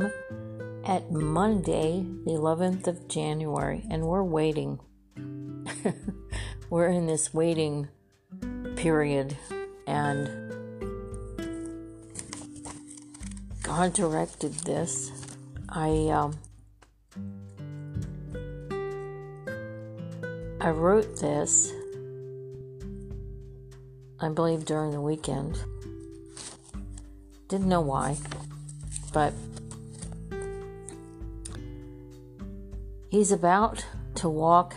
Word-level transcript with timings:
p.m. 0.00 0.12
at 0.84 1.10
Monday, 1.10 2.04
the 2.24 2.32
11th 2.32 2.86
of 2.86 3.08
January, 3.08 3.84
and 3.90 4.04
we're 4.04 4.22
waiting. 4.22 4.80
we're 6.70 6.88
in 6.88 7.06
this 7.06 7.34
waiting 7.34 7.88
period, 8.76 9.36
and 9.86 10.28
God 13.62 13.92
directed 13.92 14.52
this. 14.64 15.10
I 15.68 16.08
um, 16.08 16.38
I 20.60 20.70
wrote 20.70 21.18
this, 21.18 21.72
I 24.20 24.28
believe, 24.28 24.64
during 24.64 24.92
the 24.92 25.00
weekend. 25.00 25.62
Didn't 27.48 27.68
know 27.68 27.80
why, 27.80 28.16
but 29.12 29.34
he's 33.12 33.30
about 33.30 33.84
to 34.14 34.26
walk 34.26 34.74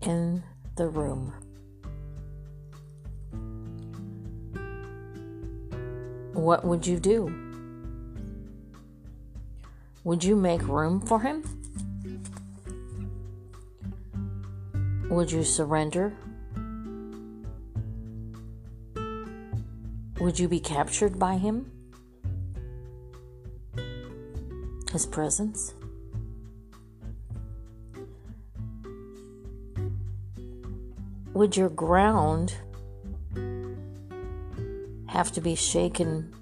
in 0.00 0.44
the 0.76 0.86
room. 0.86 1.32
What 6.34 6.64
would 6.64 6.86
you 6.86 7.00
do? 7.00 7.34
Would 10.04 10.22
you 10.22 10.36
make 10.36 10.62
room 10.68 11.00
for 11.00 11.18
him? 11.18 11.42
Would 15.10 15.32
you 15.32 15.42
surrender? 15.42 16.12
Would 20.20 20.38
you 20.38 20.46
be 20.46 20.60
captured 20.60 21.18
by 21.18 21.38
him? 21.38 21.72
His 24.92 25.06
presence? 25.06 25.74
Would 31.34 31.56
your 31.56 31.68
ground 31.68 32.54
have 35.08 35.30
to 35.32 35.40
be 35.40 35.54
shaken 35.54 36.34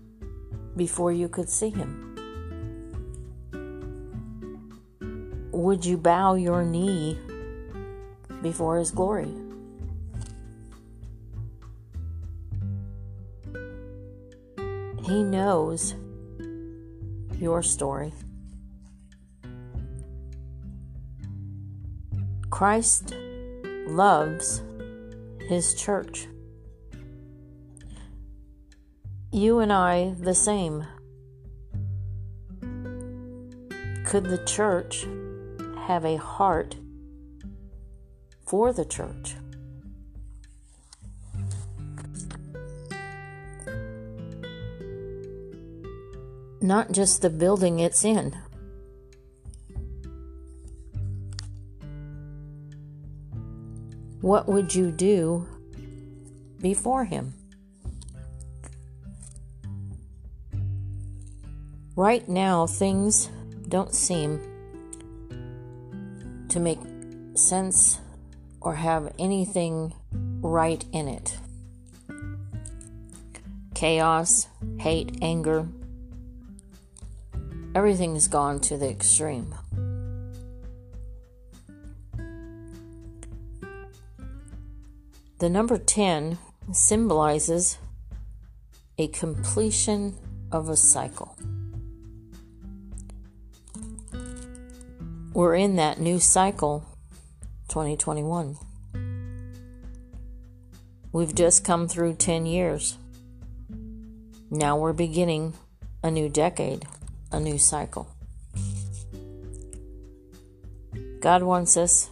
before 0.77 1.13
you 1.13 1.29
could 1.29 1.49
see 1.49 1.71
him? 1.71 2.09
Would 5.51 5.85
you 5.85 5.97
bow 5.97 6.35
your 6.35 6.65
knee 6.65 7.19
before 8.43 8.79
His 8.79 8.91
glory. 8.91 9.33
He 15.05 15.23
knows 15.23 15.95
your 17.39 17.63
story. 17.63 18.13
Christ 22.51 23.15
loves 23.87 24.63
His 25.53 25.75
church. 25.75 26.29
You 29.31 29.59
and 29.59 29.71
I, 29.71 30.15
the 30.19 30.35
same. 30.35 30.87
Could 34.07 34.25
the 34.25 34.43
church 34.47 35.07
have 35.87 36.07
a 36.07 36.17
heart 36.17 36.77
for 38.47 38.73
the 38.73 38.87
church. 38.87 39.35
Not 46.63 46.93
just 46.93 47.21
the 47.21 47.29
building 47.29 47.79
it's 47.79 48.07
in. 48.07 48.39
What 54.23 54.47
would 54.47 54.73
you 54.73 54.93
do 54.93 55.49
before 56.61 57.05
him? 57.05 57.35
Right 61.97 62.27
now, 62.29 62.69
things 62.69 63.29
don't 63.67 63.93
seem 63.93 64.41
to 66.51 66.61
make 66.61 66.79
sense 67.35 67.99
or 68.61 68.77
have 68.77 69.13
anything 69.19 69.93
right 70.41 70.85
in 70.93 71.09
it. 71.09 71.37
Chaos, 73.75 74.47
hate, 74.79 75.19
anger, 75.21 75.67
everything's 77.75 78.29
gone 78.29 78.61
to 78.61 78.77
the 78.77 78.89
extreme. 78.89 79.53
The 85.43 85.51
number 85.51 85.77
10 85.77 86.39
symbolizes 86.71 87.79
a 88.97 89.09
completion 89.09 90.17
of 90.53 90.69
a 90.69 90.77
cycle. 90.77 91.37
We're 95.35 95.57
in 95.57 95.75
that 95.75 95.99
new 95.99 96.21
cycle 96.21 96.85
2021. 97.67 98.57
We've 101.11 101.35
just 101.35 101.65
come 101.65 101.89
through 101.89 102.15
10 102.15 102.47
years. 102.47 102.97
Now 104.49 104.77
we're 104.77 104.93
beginning 104.93 105.55
a 106.05 106.11
new 106.13 106.29
decade, 106.29 106.87
a 107.33 107.41
new 107.41 107.59
cycle. 107.59 108.07
God 111.19 111.43
wants 111.43 111.77
us 111.77 112.11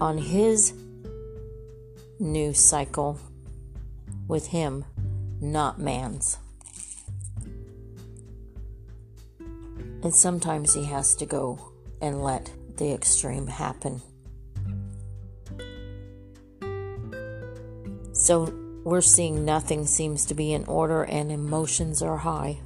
on 0.00 0.18
His 0.18 0.72
new 2.18 2.52
cycle 2.52 3.18
with 4.28 4.48
Him, 4.48 4.84
not 5.40 5.78
man's. 5.78 6.38
And 9.38 10.14
sometimes 10.14 10.74
He 10.74 10.84
has 10.84 11.14
to 11.16 11.26
go 11.26 11.72
and 12.00 12.22
let 12.22 12.50
the 12.76 12.92
extreme 12.92 13.46
happen. 13.46 14.02
So 18.12 18.52
we're 18.84 19.00
seeing 19.00 19.44
nothing 19.44 19.86
seems 19.86 20.24
to 20.26 20.34
be 20.34 20.52
in 20.52 20.64
order 20.64 21.04
and 21.04 21.30
emotions 21.30 22.02
are 22.02 22.18
high. 22.18 22.60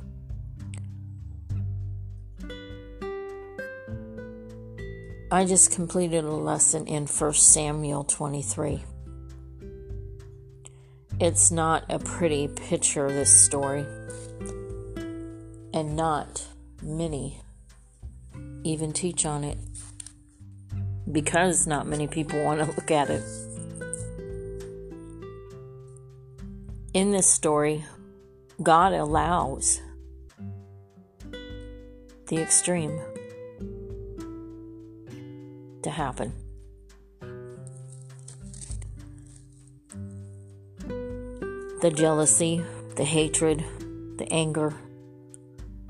I 5.32 5.44
just 5.44 5.72
completed 5.72 6.24
a 6.24 6.30
lesson 6.30 6.86
in 6.86 7.06
1 7.06 7.32
Samuel 7.34 8.04
23. 8.04 8.82
It's 11.20 11.50
not 11.50 11.84
a 11.88 11.98
pretty 11.98 12.48
picture, 12.48 13.10
this 13.12 13.30
story, 13.30 13.84
and 15.74 15.94
not 15.94 16.46
many 16.82 17.40
even 18.64 18.92
teach 18.92 19.26
on 19.26 19.44
it 19.44 19.58
because 21.10 21.66
not 21.66 21.86
many 21.86 22.06
people 22.06 22.42
want 22.44 22.60
to 22.60 22.66
look 22.66 22.90
at 22.90 23.10
it. 23.10 23.22
in 26.92 27.12
this 27.12 27.28
story, 27.28 27.84
God 28.62 28.92
allows 28.92 29.80
the 32.26 32.38
extreme 32.38 32.98
to 35.82 35.90
happen. 35.90 36.32
The 41.80 41.90
jealousy, 41.90 42.62
the 42.96 43.04
hatred, 43.04 43.64
the 44.18 44.30
anger, 44.30 44.74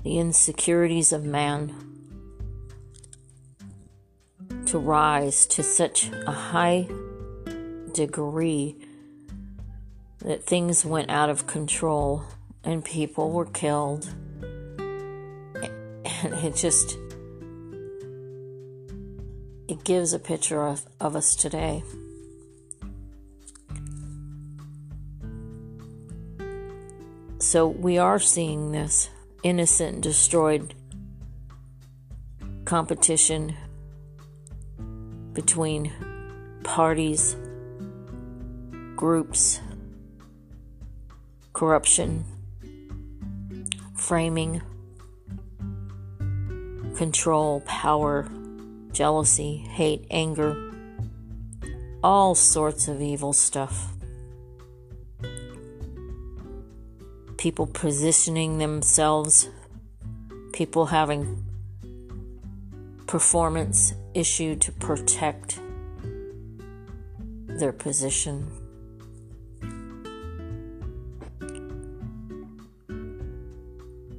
the 0.04 0.18
insecurities 0.18 1.12
of 1.12 1.24
man 1.24 1.74
to 4.66 4.78
rise 4.78 5.46
to 5.46 5.64
such 5.64 6.10
a 6.28 6.30
high 6.30 6.86
degree 7.92 8.76
that 10.18 10.44
things 10.44 10.84
went 10.84 11.10
out 11.10 11.28
of 11.28 11.48
control 11.48 12.22
and 12.62 12.84
people 12.84 13.32
were 13.32 13.46
killed. 13.46 14.08
And 14.78 16.34
it 16.44 16.54
just 16.54 16.96
it 19.66 19.82
gives 19.82 20.12
a 20.12 20.18
picture 20.20 20.66
of, 20.66 20.86
of 21.00 21.16
us 21.16 21.34
today. 21.34 21.82
So 27.50 27.66
we 27.66 27.98
are 27.98 28.20
seeing 28.20 28.70
this 28.70 29.10
innocent, 29.42 30.02
destroyed 30.02 30.72
competition 32.64 33.56
between 35.32 35.90
parties, 36.62 37.34
groups, 38.94 39.60
corruption, 41.52 42.24
framing, 43.96 44.62
control, 46.94 47.62
power, 47.62 48.30
jealousy, 48.92 49.56
hate, 49.56 50.06
anger, 50.08 50.70
all 52.00 52.36
sorts 52.36 52.86
of 52.86 53.02
evil 53.02 53.32
stuff. 53.32 53.88
People 57.40 57.66
positioning 57.66 58.58
themselves, 58.58 59.48
people 60.52 60.84
having 60.84 61.42
performance 63.06 63.94
issue 64.12 64.56
to 64.56 64.70
protect 64.72 65.58
their 67.46 67.72
position. 67.72 68.46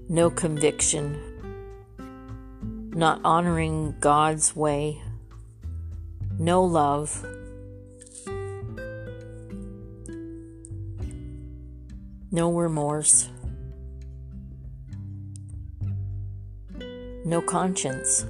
No 0.10 0.32
conviction, 0.32 1.22
not 2.96 3.22
honoring 3.24 3.98
God's 4.00 4.56
way, 4.56 5.00
no 6.40 6.64
love. 6.64 7.24
No 12.32 12.50
remorse. 12.50 13.30
No 17.26 17.42
conscience. 17.42 18.26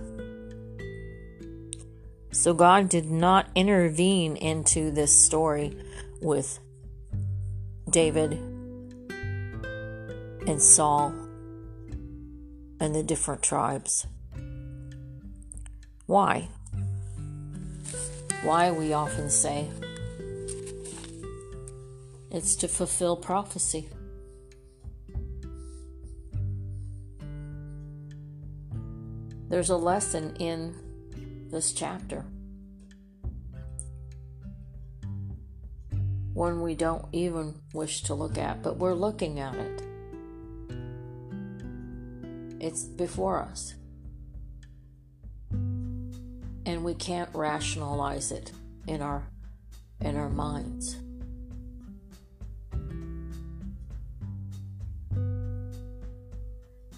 So 2.32 2.56
God 2.56 2.90
did 2.90 3.12
not 3.12 3.48
intervene 3.54 4.36
into 4.36 4.90
this 4.90 5.16
story 5.16 5.78
with 6.20 6.60
David 7.90 8.34
and 10.48 10.60
Saul 10.60 11.14
and 12.80 12.96
the 12.96 13.04
different 13.04 13.44
tribes. 13.44 14.08
Why? 16.08 16.50
Why, 18.42 18.72
we 18.72 18.94
often 18.94 19.30
say, 19.30 19.68
it's 22.32 22.56
to 22.58 22.68
fulfill 22.68 23.18
prophecy. 23.18 23.90
There's 29.50 29.70
a 29.70 29.76
lesson 29.76 30.38
in 30.38 30.74
this 31.52 31.74
chapter. 31.74 32.26
One 36.34 36.62
we 36.62 36.74
don't 36.74 37.06
even 37.12 37.56
wish 37.74 38.04
to 38.04 38.14
look 38.14 38.38
at, 38.38 38.64
but 38.64 38.78
we're 38.78 38.94
looking 38.94 39.42
at 39.42 39.56
it. 39.56 39.84
It's 42.62 42.86
before 42.86 43.42
us. 43.42 43.76
And 45.52 46.86
we 46.86 46.94
can't 46.94 47.30
rationalize 47.34 48.32
it 48.32 48.54
in 48.88 49.02
our 49.02 49.28
in 50.00 50.16
our 50.16 50.30
minds. 50.30 51.01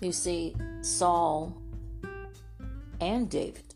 You 0.03 0.11
see, 0.11 0.53
Saul 0.81 1.55
and 3.00 3.29
David 3.29 3.73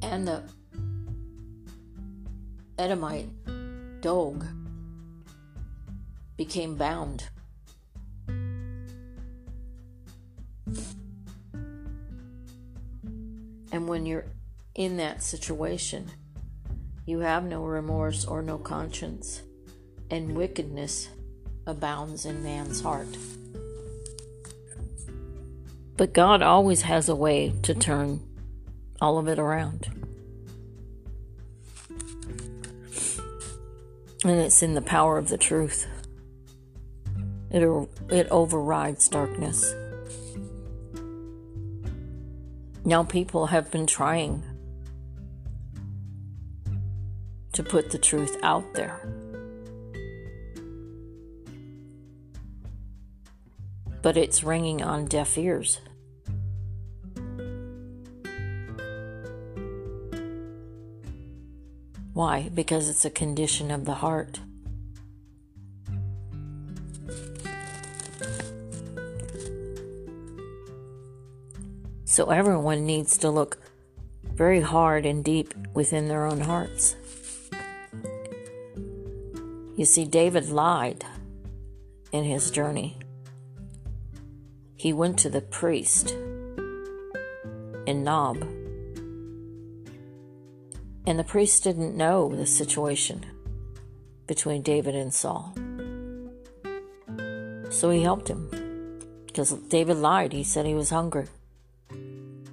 and 0.00 0.26
the 0.26 0.42
Edomite 2.78 3.28
Doeg 4.00 4.42
became 6.38 6.76
bound. 6.76 7.28
And 13.70 13.86
when 13.86 14.06
you're 14.06 14.24
in 14.74 14.96
that 14.96 15.22
situation, 15.22 16.10
you 17.04 17.18
have 17.18 17.44
no 17.44 17.64
remorse 17.64 18.24
or 18.24 18.40
no 18.40 18.56
conscience, 18.56 19.42
and 20.10 20.36
wickedness 20.36 21.08
abounds 21.66 22.24
in 22.24 22.42
man's 22.42 22.80
heart. 22.80 23.08
But 25.96 26.12
God 26.12 26.42
always 26.42 26.82
has 26.82 27.08
a 27.08 27.14
way 27.14 27.54
to 27.62 27.74
turn 27.74 28.20
all 29.00 29.18
of 29.18 29.28
it 29.28 29.38
around. 29.38 29.88
And 34.24 34.40
it's 34.40 34.62
in 34.62 34.74
the 34.74 34.82
power 34.82 35.18
of 35.18 35.28
the 35.28 35.38
truth. 35.38 35.86
It, 37.50 37.62
it 38.10 38.28
overrides 38.30 39.08
darkness. 39.08 39.74
Now, 42.84 43.02
people 43.02 43.46
have 43.46 43.70
been 43.70 43.86
trying 43.86 44.42
to 47.52 47.62
put 47.62 47.90
the 47.90 47.98
truth 47.98 48.36
out 48.42 48.74
there. 48.74 49.00
But 54.06 54.16
it's 54.16 54.44
ringing 54.44 54.84
on 54.84 55.06
deaf 55.06 55.36
ears. 55.36 55.80
Why? 62.12 62.48
Because 62.54 62.88
it's 62.88 63.04
a 63.04 63.10
condition 63.10 63.72
of 63.72 63.84
the 63.84 63.94
heart. 63.94 64.38
So 72.04 72.30
everyone 72.30 72.86
needs 72.86 73.18
to 73.18 73.28
look 73.28 73.58
very 74.22 74.60
hard 74.60 75.04
and 75.04 75.24
deep 75.24 75.52
within 75.74 76.06
their 76.06 76.26
own 76.26 76.42
hearts. 76.42 76.94
You 79.76 79.84
see, 79.84 80.04
David 80.04 80.48
lied 80.50 81.04
in 82.12 82.22
his 82.22 82.52
journey. 82.52 83.00
He 84.76 84.92
went 84.92 85.18
to 85.20 85.30
the 85.30 85.40
priest 85.40 86.10
in 87.86 88.04
Nob 88.04 88.44
and 91.06 91.18
the 91.20 91.24
priest 91.24 91.62
didn't 91.62 91.96
know 91.96 92.34
the 92.34 92.46
situation 92.46 93.24
between 94.26 94.62
David 94.62 94.96
and 94.96 95.14
Saul. 95.14 95.54
So 97.70 97.90
he 97.90 98.02
helped 98.02 98.28
him. 98.28 98.50
Because 99.26 99.52
David 99.52 99.98
lied. 99.98 100.32
He 100.32 100.42
said 100.42 100.66
he 100.66 100.74
was 100.74 100.90
hungry. 100.90 101.26
And 101.90 102.48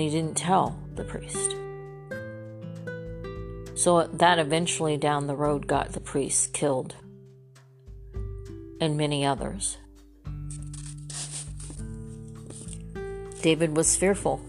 he 0.00 0.08
didn't 0.08 0.36
tell 0.36 0.78
the 0.94 1.04
priest. 1.04 1.54
So 3.74 4.06
that 4.06 4.38
eventually 4.38 4.96
down 4.96 5.26
the 5.26 5.36
road 5.36 5.66
got 5.66 5.92
the 5.92 6.00
priest 6.00 6.54
killed. 6.54 6.94
And 8.80 8.96
many 8.96 9.26
others. 9.26 9.76
David 13.46 13.76
was 13.76 13.94
fearful 13.94 14.40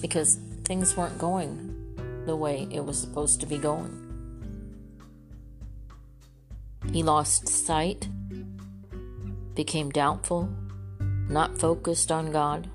because 0.00 0.40
things 0.64 0.96
weren't 0.96 1.16
going 1.16 2.24
the 2.26 2.34
way 2.34 2.66
it 2.72 2.84
was 2.84 3.00
supposed 3.00 3.38
to 3.38 3.46
be 3.46 3.56
going. 3.56 3.94
He 6.92 7.04
lost 7.04 7.46
sight, 7.46 8.08
became 9.54 9.90
doubtful, 9.90 10.48
not 11.28 11.56
focused 11.56 12.10
on 12.10 12.32
God. 12.32 12.68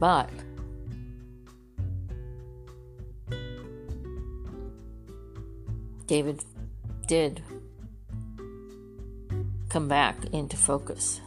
But 0.00 0.28
David 6.08 6.44
did 7.06 7.44
come 9.68 9.86
back 9.86 10.16
into 10.32 10.56
focus. 10.56 11.20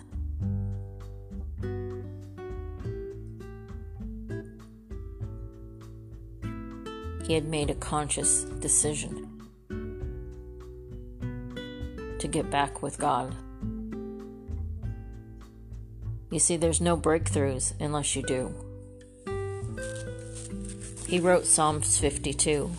he 7.32 7.36
had 7.36 7.48
made 7.48 7.70
a 7.70 7.76
conscious 7.76 8.44
decision 8.60 9.42
to 12.20 12.28
get 12.28 12.52
back 12.52 12.82
with 12.82 12.98
God. 13.00 13.34
You 16.30 16.40
see, 16.40 16.58
there's 16.58 16.82
no 16.82 16.98
breakthroughs 16.98 17.72
unless 17.80 18.18
you 18.18 18.24
do. 18.24 18.54
He 21.08 21.22
wrote 21.22 21.46
Psalms 21.46 21.98
52 21.98 22.70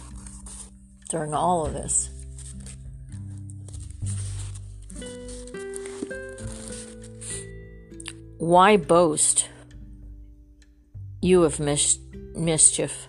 during 1.13 1.35
all 1.35 1.67
of 1.67 1.75
this. 1.75 2.09
Why 8.39 8.79
boast 8.79 9.51
you 11.21 11.43
have 11.43 11.61
mis- 11.61 11.99
mischief 12.35 13.09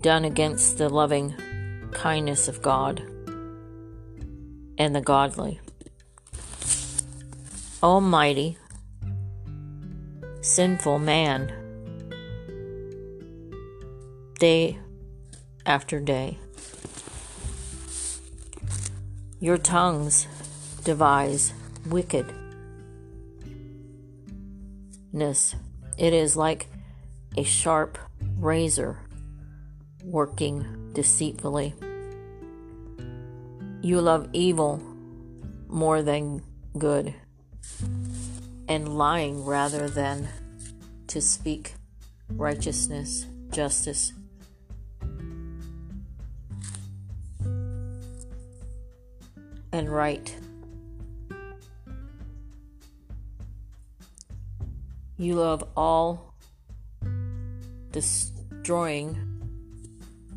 done 0.00 0.24
against 0.24 0.78
the 0.78 0.88
loving 0.88 1.34
kindness 1.92 2.48
of 2.48 2.60
God 2.60 3.00
and 4.76 4.94
the 4.94 5.00
godly. 5.00 5.60
Almighty, 7.82 8.58
sinful 10.40 10.98
man, 10.98 11.52
day 14.40 14.78
after 15.64 16.00
day. 16.00 16.38
Your 19.42 19.56
tongues 19.56 20.26
devise 20.84 21.54
wickedness. 21.86 22.34
It 25.96 26.12
is 26.12 26.36
like 26.36 26.66
a 27.38 27.42
sharp 27.42 27.96
razor 28.38 28.98
working 30.04 30.90
deceitfully. 30.92 31.74
You 33.80 34.02
love 34.02 34.28
evil 34.34 34.82
more 35.68 36.02
than 36.02 36.42
good, 36.76 37.14
and 38.68 38.98
lying 38.98 39.46
rather 39.46 39.88
than 39.88 40.28
to 41.06 41.22
speak 41.22 41.76
righteousness, 42.28 43.24
justice, 43.50 44.12
and 49.80 49.88
right. 49.88 50.36
You 55.16 55.36
love 55.36 55.66
all 55.74 56.34
destroying 57.90 59.16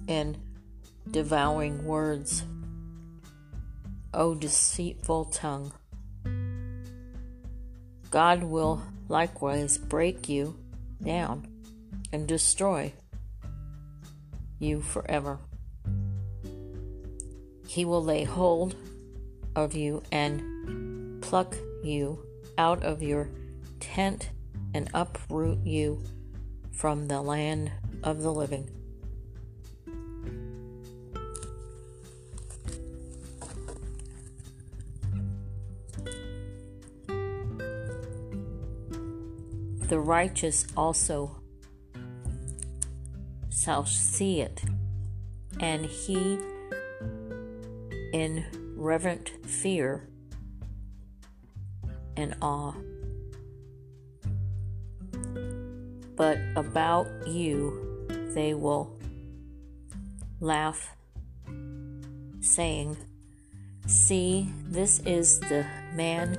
and 0.07 0.37
devouring 1.11 1.83
words. 1.83 2.45
O 4.13 4.33
deceitful 4.33 5.25
tongue. 5.25 5.73
God 8.09 8.43
will 8.43 8.81
likewise 9.09 9.77
break 9.77 10.29
you 10.29 10.57
down 11.03 11.49
and 12.13 12.29
destroy 12.29 12.93
you 14.59 14.81
forever. 14.81 15.37
He 17.67 17.83
will 17.83 18.03
lay 18.03 18.23
hold 18.23 18.77
of 19.55 19.73
you 19.73 20.01
and 20.11 21.21
pluck 21.21 21.55
you 21.83 22.19
out 22.57 22.83
of 22.83 23.01
your 23.01 23.29
tent 23.79 24.29
and 24.73 24.89
uproot 24.93 25.59
you 25.65 26.01
from 26.71 27.07
the 27.07 27.21
land 27.21 27.71
of 28.03 28.21
the 28.21 28.31
living. 28.33 28.69
The 39.87 39.99
righteous 39.99 40.65
also 40.75 41.35
shall 43.51 43.85
see 43.85 44.41
it, 44.41 44.63
and 45.59 45.85
he 45.85 46.39
in 48.11 48.45
reverent 48.83 49.29
fear 49.45 50.07
and 52.17 52.35
awe. 52.41 52.73
But 56.15 56.37
about 56.55 57.07
you 57.27 58.07
they 58.35 58.53
will 58.53 58.99
laugh, 60.39 60.95
saying, 62.41 62.97
See, 63.85 64.49
this 64.65 64.99
is 65.05 65.39
the 65.39 65.65
man 65.93 66.35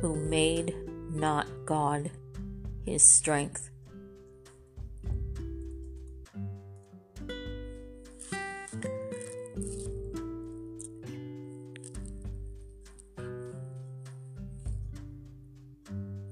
who 0.00 0.16
made 0.16 0.74
not 1.10 1.46
God 1.64 2.10
his 2.84 3.02
strength. 3.02 3.70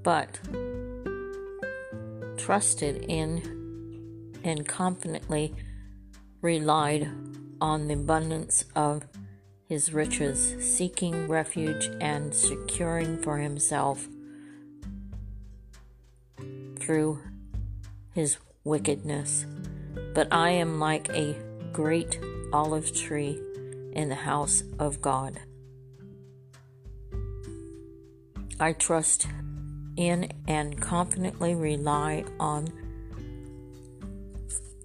But 0.05 0.39
trusted 2.37 3.05
in 3.09 4.31
and 4.45 4.69
confidently 4.69 5.55
relied 6.43 7.11
on 7.61 7.89
the 7.89 7.95
abundance 7.95 8.67
of 8.77 9.07
his 9.67 9.95
riches, 9.95 10.55
seeking 10.61 11.27
refuge 11.27 11.89
and 12.01 12.35
securing 12.35 13.21
for 13.23 13.39
himself 13.39 14.07
through 16.79 17.19
his 18.13 18.37
wickedness. 18.63 19.47
But 20.15 20.29
I 20.31 20.51
am 20.51 20.79
like 20.79 21.09
a 21.09 21.35
great 21.73 22.21
olive 22.53 22.95
tree 22.95 23.41
in 23.95 24.11
the 24.11 24.15
house 24.15 24.63
of 24.79 25.01
God. 25.01 25.41
I 28.61 28.75
trust 28.75 29.27
in 29.97 30.31
and 30.47 30.81
confidently 30.81 31.55
rely 31.55 32.25
on 32.39 32.69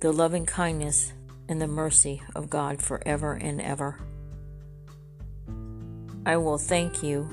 the 0.01 0.11
loving 0.11 0.45
kindness 0.45 1.13
and 1.47 1.61
the 1.61 1.67
mercy 1.67 2.21
of 2.35 2.49
God 2.49 2.81
forever 2.81 3.33
and 3.33 3.59
ever. 3.61 3.99
I 6.25 6.37
will 6.37 6.57
thank 6.57 7.01
you 7.01 7.27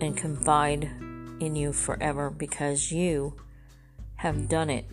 and 0.00 0.16
confide 0.16 0.84
in 1.40 1.56
you 1.56 1.72
forever 1.72 2.30
because 2.30 2.92
you 2.92 3.34
have 4.16 4.48
done 4.48 4.70
it. 4.70 4.84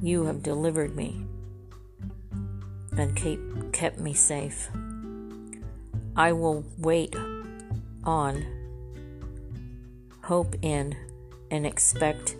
You 0.00 0.24
have 0.24 0.42
delivered 0.42 0.96
me 0.96 1.24
and 2.96 3.14
keep, 3.16 3.40
kept 3.72 3.98
me 3.98 4.14
safe. 4.14 4.68
I 6.16 6.32
will 6.32 6.64
wait 6.78 7.14
on 8.04 8.61
hope 10.32 10.54
in, 10.62 10.96
and 11.50 11.66
expect 11.66 12.36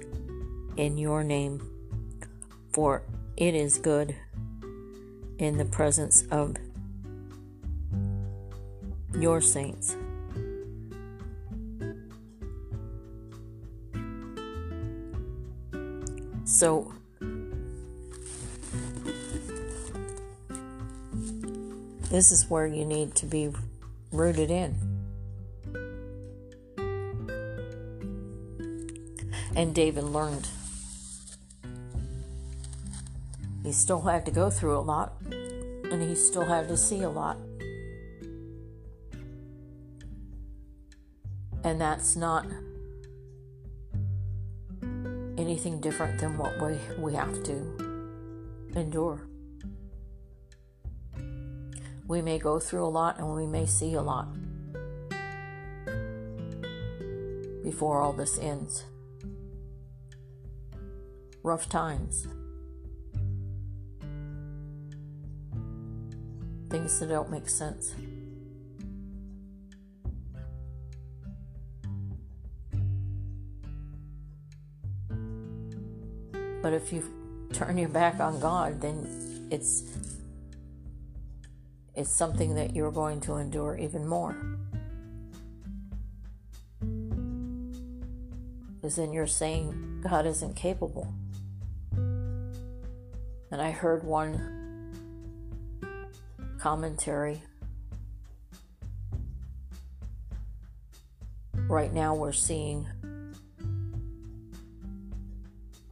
in 0.79 0.97
your 0.97 1.23
name, 1.23 1.61
for 2.73 3.03
it 3.37 3.55
is 3.55 3.77
good 3.77 4.17
in 5.37 5.59
the 5.59 5.65
presence 5.67 6.25
of 6.31 6.57
your 9.15 9.43
saints. 9.43 9.95
So, 16.47 16.95
this 22.11 22.33
is 22.33 22.49
where 22.49 22.67
you 22.67 22.87
need 22.87 23.15
to 23.17 23.27
be 23.27 23.51
rooted 24.11 24.51
in. 24.51 24.92
And 29.55 29.75
David 29.75 30.05
learned. 30.05 30.49
He 33.63 33.73
still 33.73 34.01
had 34.01 34.25
to 34.27 34.33
go 34.33 34.51
through 34.51 34.79
a 34.79 34.81
lot, 34.81 35.13
and 35.31 36.03
he 36.03 36.15
still 36.15 36.45
had 36.45 36.69
to 36.69 36.77
see 36.77 37.03
a 37.03 37.11
lot. 37.11 37.37
And 41.65 41.81
that's 41.81 42.17
not 42.17 42.47
anything 45.39 45.81
different 45.81 46.19
than 46.19 46.37
what 46.39 46.61
we, 46.61 46.79
we 46.99 47.15
have 47.15 47.43
to 47.45 48.13
endure. 48.75 49.29
We 52.09 52.21
may 52.21 52.39
go 52.39 52.59
through 52.59 52.85
a 52.85 52.89
lot 52.89 53.19
and 53.19 53.35
we 53.35 53.47
may 53.47 53.67
see 53.67 53.95
a 53.95 54.03
lot 54.03 54.29
before 57.63 58.03
all 58.03 58.13
this 58.13 58.39
ends 58.39 58.85
rough 61.43 61.69
times. 61.69 62.27
Things 66.71 66.99
that 67.01 67.09
don't 67.09 67.31
make 67.31 67.49
sense. 67.49 67.95
But 76.63 76.73
if 76.73 76.93
you 76.93 77.03
turn 77.53 77.77
your 77.77 77.89
back 77.89 78.21
on 78.21 78.39
God, 78.39 78.81
then 78.81 79.49
it's 79.51 79.83
it's 81.95 82.11
something 82.11 82.55
that 82.55 82.75
you're 82.75 82.93
going 82.93 83.21
to 83.23 83.37
endure 83.37 83.77
even 83.77 84.07
more. 84.07 84.35
Because 88.81 88.97
then 88.97 89.13
you're 89.13 89.27
saying 89.27 90.03
God 90.09 90.25
isn't 90.25 90.57
capable. 90.57 91.13
And 93.53 93.61
I 93.61 93.71
heard 93.71 94.03
one 94.03 94.91
commentary. 96.59 97.43
Right 101.69 101.93
now, 101.93 102.15
we're 102.15 102.33
seeing 102.33 102.89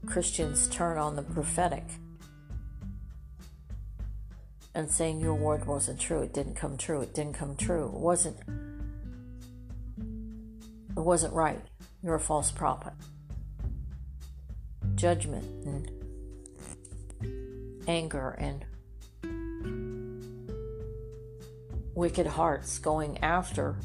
Christians 0.07 0.69
turn 0.69 0.97
on 0.97 1.17
the 1.17 1.23
prophetic 1.23 1.85
and 4.75 4.91
saying 4.91 5.21
your 5.21 5.35
word 5.35 5.67
wasn't 5.67 6.01
true. 6.01 6.23
It 6.23 6.33
didn't 6.33 6.55
come 6.55 6.79
true. 6.79 7.03
It 7.03 7.13
didn't 7.13 7.35
come 7.35 7.57
true. 7.57 7.85
It 7.85 7.93
wasn't. 7.93 8.39
It 10.97 11.01
wasn't 11.01 11.35
right. 11.35 11.61
You're 12.03 12.15
a 12.15 12.21
false 12.21 12.51
prophet. 12.51 12.95
Judgment 14.95 15.45
and 15.67 16.00
anger 17.87 18.31
and 18.39 18.65
wicked 21.95 22.27
hearts 22.27 22.79
going 22.79 23.19
after 23.19 23.77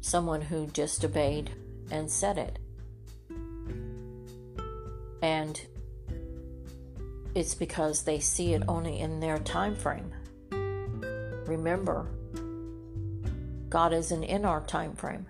someone 0.00 0.40
who 0.40 0.66
just 0.68 1.04
obeyed 1.04 1.50
and 1.90 2.10
said 2.10 2.38
it. 2.38 2.58
And 5.22 5.60
it's 7.34 7.54
because 7.54 8.04
they 8.04 8.20
see 8.20 8.54
it 8.54 8.62
only 8.68 9.00
in 9.00 9.20
their 9.20 9.38
time 9.38 9.74
frame. 9.74 10.12
Remember, 11.46 12.06
God 13.68 13.92
isn't 13.92 14.24
in 14.24 14.44
our 14.44 14.64
time 14.64 14.94
frame. 14.94 15.26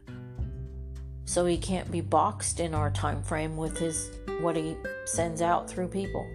So 1.24 1.46
he 1.46 1.58
can't 1.58 1.90
be 1.90 2.00
boxed 2.00 2.60
in 2.60 2.74
our 2.74 2.90
time 2.90 3.22
frame 3.22 3.56
with 3.56 3.78
his 3.78 4.10
what 4.40 4.54
he 4.56 4.76
sends 5.04 5.42
out 5.42 5.68
through 5.68 5.88
people. 5.88 6.26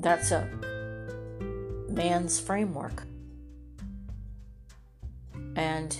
That's 0.00 0.30
a 0.30 0.48
man's 1.88 2.40
framework. 2.40 3.02
And 5.56 5.96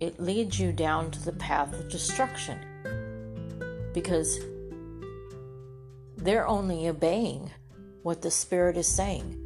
it 0.00 0.18
leads 0.18 0.58
you 0.58 0.72
down 0.72 1.10
to 1.10 1.22
the 1.22 1.32
path 1.32 1.74
of 1.74 1.90
destruction 1.90 2.58
because 3.92 4.38
they're 6.16 6.46
only 6.46 6.88
obeying 6.88 7.50
what 8.02 8.22
the 8.22 8.30
Spirit 8.30 8.78
is 8.78 8.88
saying. 8.88 9.36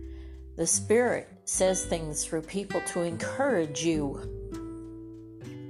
The 0.57 0.67
Spirit 0.67 1.29
says 1.45 1.85
things 1.85 2.25
through 2.25 2.43
people 2.43 2.81
to 2.93 3.03
encourage 3.03 3.85
you 3.85 4.21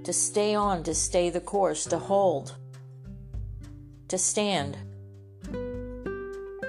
to 0.04 0.12
stay 0.12 0.54
on, 0.54 0.82
to 0.82 0.94
stay 0.94 1.30
the 1.30 1.40
course, 1.40 1.86
to 1.86 1.98
hold, 1.98 2.56
to 4.08 4.18
stand, 4.18 4.76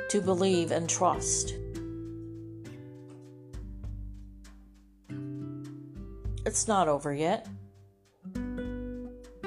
to 0.10 0.22
believe 0.22 0.72
and 0.72 0.90
trust. 0.90 1.56
It's 6.46 6.68
not 6.68 6.88
over 6.88 7.14
yet. 7.14 7.48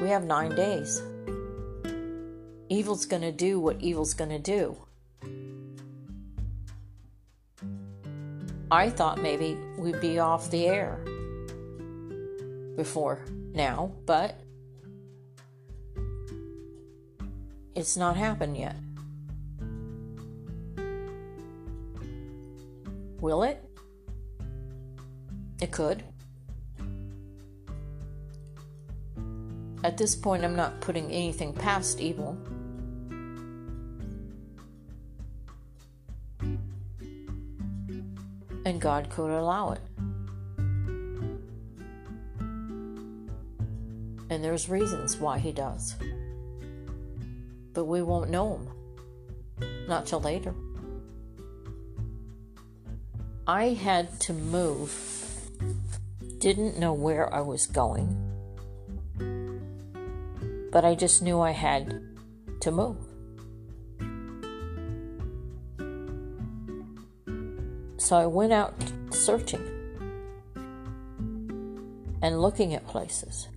We 0.01 0.09
have 0.09 0.25
nine 0.25 0.55
days. 0.55 1.03
Evil's 2.69 3.07
going 3.07 3.23
to 3.23 3.33
do 3.33 3.59
what 3.61 3.81
evil's 3.81 4.15
going 4.15 4.31
to 4.31 4.39
do. 4.39 4.77
I 8.71 8.91
thought 8.91 9.23
maybe 9.23 9.57
we'd 9.79 10.01
be 10.01 10.19
off 10.19 10.51
the 10.51 10.67
air 10.67 10.99
before 12.77 13.25
now, 13.55 13.93
but 14.05 14.41
it's 17.75 17.97
not 17.97 18.17
happened 18.17 18.57
yet. 18.57 18.77
Will 23.21 23.43
it? 23.43 23.65
It 25.61 25.73
could. 25.73 26.05
At 29.83 29.97
this 29.97 30.15
point, 30.15 30.45
I'm 30.45 30.57
not 30.57 30.81
putting 30.81 31.11
anything 31.11 31.53
past 31.53 32.01
evil. 32.01 32.37
And 38.65 38.81
God 38.81 39.09
could 39.11 39.31
allow 39.31 39.73
it. 39.73 39.81
And 44.31 44.45
there's 44.45 44.69
reasons 44.69 45.17
why 45.17 45.39
He 45.39 45.53
does. 45.53 45.97
But 47.73 47.87
we 47.87 48.03
won't 48.03 48.31
know 48.31 48.59
them. 48.59 48.69
Not 49.89 50.07
till 50.07 50.21
later. 50.21 50.55
I 53.49 53.71
had 53.71 54.21
to 54.21 54.33
move. 54.33 54.95
Didn't 56.39 56.79
know 56.79 56.93
where 56.93 57.35
I 57.35 57.41
was 57.41 57.67
going 57.67 58.29
but 60.71 60.85
I 60.85 60.95
just 60.95 61.23
knew 61.23 61.41
I 61.41 61.53
had 61.53 62.03
to 62.61 62.71
move. 62.71 62.97
So 67.97 68.17
I 68.17 68.27
went 68.27 68.53
out 68.53 68.75
searching 69.11 69.67
and 72.23 72.41
looking 72.41 72.75
at 72.75 72.87
places 72.87 73.49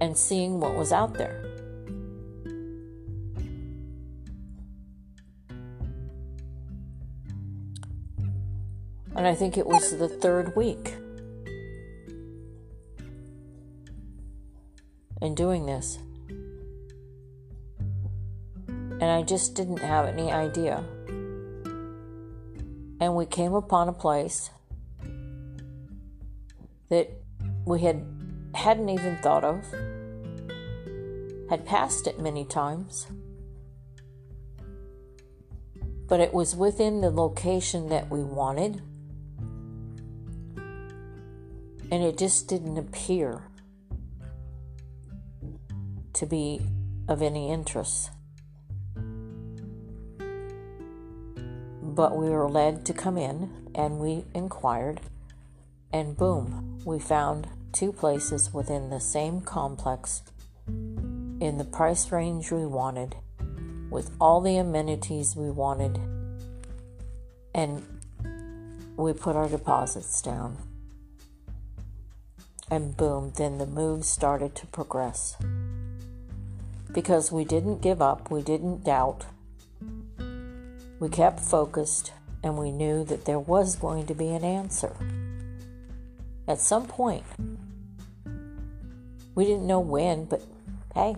and 0.00 0.16
seeing 0.16 0.60
what 0.60 0.74
was 0.74 0.92
out 0.92 1.14
there. 1.14 1.47
And 9.18 9.26
I 9.26 9.34
think 9.34 9.58
it 9.58 9.66
was 9.66 9.98
the 9.98 10.08
third 10.08 10.54
week 10.54 10.94
in 15.20 15.34
doing 15.34 15.66
this. 15.66 15.98
And 18.68 19.02
I 19.02 19.22
just 19.22 19.56
didn't 19.56 19.80
have 19.80 20.06
any 20.06 20.30
idea. 20.30 20.84
And 23.00 23.16
we 23.16 23.26
came 23.26 23.54
upon 23.54 23.88
a 23.88 23.92
place 23.92 24.50
that 26.88 27.10
we 27.66 27.80
had 27.80 28.06
hadn't 28.54 28.88
even 28.88 29.16
thought 29.16 29.42
of. 29.42 29.64
Had 31.50 31.66
passed 31.66 32.06
it 32.06 32.20
many 32.20 32.44
times. 32.44 33.08
But 36.06 36.20
it 36.20 36.32
was 36.32 36.54
within 36.54 37.00
the 37.00 37.10
location 37.10 37.88
that 37.88 38.08
we 38.10 38.22
wanted. 38.22 38.80
And 41.90 42.02
it 42.02 42.18
just 42.18 42.48
didn't 42.48 42.76
appear 42.76 43.44
to 46.12 46.26
be 46.26 46.60
of 47.08 47.22
any 47.22 47.50
interest. 47.50 48.10
But 51.82 52.16
we 52.16 52.28
were 52.28 52.48
led 52.48 52.84
to 52.86 52.92
come 52.92 53.16
in 53.16 53.70
and 53.74 53.98
we 53.98 54.24
inquired, 54.34 55.00
and 55.92 56.16
boom, 56.16 56.78
we 56.84 56.98
found 56.98 57.48
two 57.72 57.92
places 57.92 58.52
within 58.52 58.90
the 58.90 59.00
same 59.00 59.40
complex 59.40 60.22
in 60.66 61.56
the 61.56 61.64
price 61.64 62.12
range 62.12 62.50
we 62.50 62.66
wanted, 62.66 63.16
with 63.90 64.10
all 64.20 64.40
the 64.40 64.58
amenities 64.58 65.34
we 65.34 65.50
wanted, 65.50 65.98
and 67.54 67.82
we 68.96 69.12
put 69.12 69.36
our 69.36 69.48
deposits 69.48 70.20
down. 70.20 70.67
And 72.70 72.96
boom, 72.96 73.32
then 73.36 73.58
the 73.58 73.66
move 73.66 74.04
started 74.04 74.54
to 74.56 74.66
progress 74.66 75.36
because 76.92 77.30
we 77.30 77.44
didn't 77.44 77.82
give 77.82 78.02
up, 78.02 78.30
we 78.30 78.42
didn't 78.42 78.84
doubt. 78.84 79.26
We 80.98 81.08
kept 81.08 81.40
focused 81.40 82.12
and 82.42 82.58
we 82.58 82.72
knew 82.72 83.04
that 83.04 83.24
there 83.24 83.38
was 83.38 83.76
going 83.76 84.06
to 84.06 84.14
be 84.14 84.28
an 84.28 84.44
answer. 84.44 84.94
At 86.46 86.60
some 86.60 86.86
point, 86.86 87.24
we 89.34 89.44
didn't 89.44 89.66
know 89.66 89.80
when, 89.80 90.24
but 90.24 90.42
hey. 90.94 91.16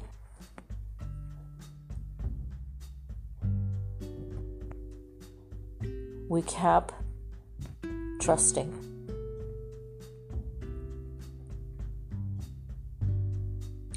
We 6.28 6.42
kept 6.42 6.94
trusting. 8.20 8.89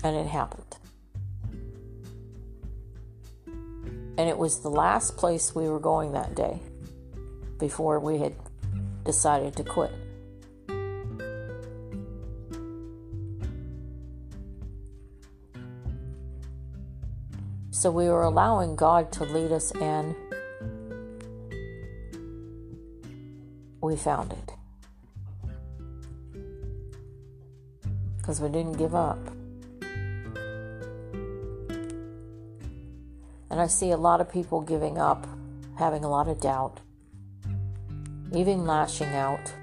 and 0.03 0.15
it 0.15 0.27
happened. 0.27 0.75
And 4.17 4.29
it 4.29 4.37
was 4.37 4.59
the 4.59 4.69
last 4.69 5.17
place 5.17 5.55
we 5.55 5.67
were 5.67 5.79
going 5.79 6.11
that 6.11 6.35
day 6.35 6.59
before 7.57 7.99
we 7.99 8.19
had 8.19 8.35
decided 9.05 9.55
to 9.55 9.63
quit. 9.63 9.91
So 17.71 17.91
we 17.91 18.05
were 18.05 18.23
allowing 18.23 18.75
God 18.77 19.11
to 19.13 19.25
lead 19.25 19.51
us, 19.51 19.71
and 19.71 20.15
we 23.81 23.97
found 23.97 24.31
it. 24.31 24.51
Because 28.17 28.39
we 28.39 28.47
didn't 28.47 28.77
give 28.77 28.95
up. 28.95 29.19
And 33.53 33.61
I 33.61 33.67
see 33.67 33.91
a 33.91 33.97
lot 33.97 34.19
of 34.19 34.31
people 34.31 34.61
giving 34.61 34.97
up, 34.97 35.27
having 35.77 36.03
a 36.03 36.09
lot 36.09 36.27
of 36.27 36.41
doubt, 36.41 36.79
even 38.33 38.65
lashing 38.65 39.09
out. 39.09 39.53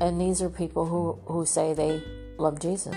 And 0.00 0.18
these 0.18 0.40
are 0.40 0.48
people 0.48 0.86
who, 0.86 1.20
who 1.26 1.44
say 1.44 1.74
they 1.74 2.02
love 2.38 2.58
Jesus. 2.58 2.96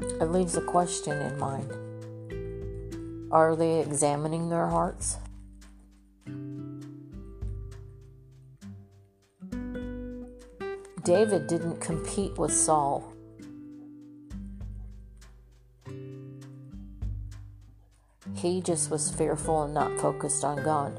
It 0.00 0.30
leaves 0.30 0.56
a 0.56 0.62
question 0.62 1.20
in 1.20 1.38
mind. 1.38 1.70
Are 3.30 3.54
they 3.54 3.80
examining 3.80 4.48
their 4.48 4.68
hearts? 4.68 5.18
David 11.04 11.48
didn't 11.48 11.80
compete 11.80 12.38
with 12.38 12.52
Saul. 12.52 13.12
He 18.34 18.60
just 18.60 18.90
was 18.90 19.10
fearful 19.10 19.64
and 19.64 19.74
not 19.74 19.98
focused 19.98 20.44
on 20.44 20.62
God. 20.62 20.98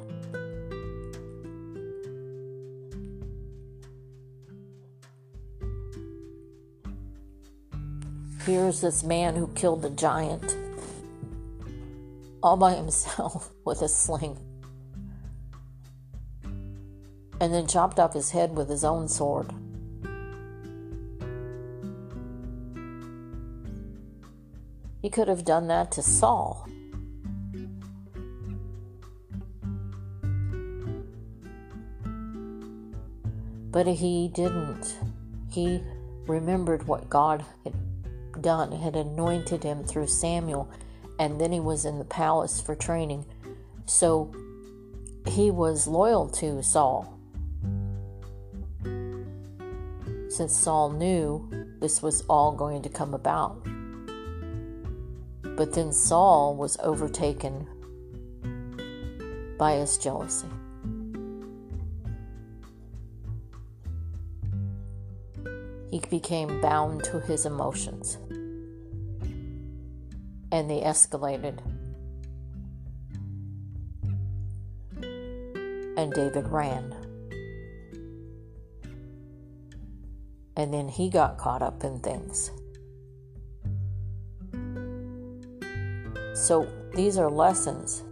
Here's 8.46 8.82
this 8.82 9.04
man 9.04 9.38
who 9.38 9.48
killed 9.56 9.86
a 9.86 9.90
giant 9.90 10.58
all 12.44 12.58
by 12.58 12.74
himself 12.74 13.52
with 13.66 13.82
a 13.82 13.88
sling 13.88 14.38
and 17.40 17.54
then 17.54 17.68
chopped 17.68 18.00
off 18.00 18.14
his 18.14 18.32
head 18.32 18.56
with 18.56 18.70
his 18.70 18.84
own 18.84 19.08
sword. 19.08 19.52
He 25.04 25.10
could 25.10 25.28
have 25.28 25.44
done 25.44 25.68
that 25.68 25.92
to 25.92 26.02
Saul. 26.02 26.66
But 33.70 33.86
he 33.86 34.30
didn't. 34.34 34.98
He 35.52 35.84
remembered 36.26 36.88
what 36.88 37.10
God 37.10 37.44
had 37.66 37.74
done, 38.42 38.72
had 38.72 38.96
anointed 38.96 39.64
him 39.64 39.84
through 39.84 40.08
Samuel, 40.08 40.72
and 41.20 41.40
then 41.40 41.52
he 41.52 41.60
was 41.60 41.84
in 41.84 42.00
the 42.00 42.06
palace 42.06 42.62
for 42.62 42.74
training. 42.74 43.26
So 43.86 44.34
he 45.28 45.52
was 45.52 45.86
loyal 45.86 46.30
to 46.30 46.64
Saul. 46.64 47.20
Since 50.30 50.56
Saul 50.56 50.92
knew 50.92 51.50
this 51.82 52.02
was 52.02 52.22
all 52.30 52.54
going 52.54 52.82
to 52.84 52.90
come 52.90 53.14
about. 53.14 53.68
But 55.56 55.74
then 55.74 55.92
Saul 55.92 56.56
was 56.56 56.78
overtaken 56.82 57.68
by 59.58 59.74
his 59.76 59.98
jealousy. 59.98 60.48
he 65.94 66.00
became 66.10 66.60
bound 66.60 67.04
to 67.04 67.20
his 67.20 67.46
emotions. 67.46 68.18
And 70.52 70.68
they 70.68 70.82
escalated. 70.82 71.60
And 75.96 76.12
David 76.14 76.48
ran. 76.48 76.96
And 80.56 80.74
then 80.74 80.88
he 80.88 81.12
got 81.12 81.38
caught 81.38 81.62
up 81.62 81.84
in 81.84 82.00
things. 82.00 82.50
So 86.34 86.68
these 86.94 87.18
are 87.18 87.30
lessons 87.30 88.04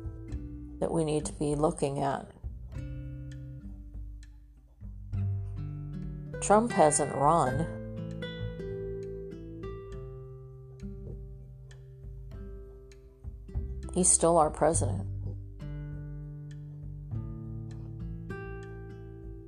that 0.80 0.92
we 0.92 1.04
need 1.04 1.26
to 1.26 1.34
be 1.34 1.56
looking 1.56 2.00
at. 2.00 2.28
Trump 6.42 6.72
hasn't 6.72 7.14
run. 7.16 7.68
He's 13.94 14.10
still 14.10 14.38
our 14.38 14.50
president. 14.50 15.08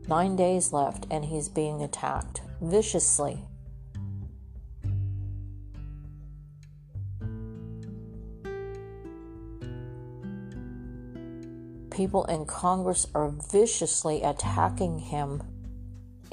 Nine 0.08 0.36
days 0.36 0.74
left, 0.74 1.08
and 1.10 1.26
he's 1.26 1.48
being 1.48 1.82
attacked 1.82 2.42
viciously. 2.62 3.46
People 12.04 12.26
in 12.26 12.46
Congress 12.46 13.08
are 13.16 13.30
viciously 13.30 14.24
attacking 14.24 15.00
him 15.00 15.42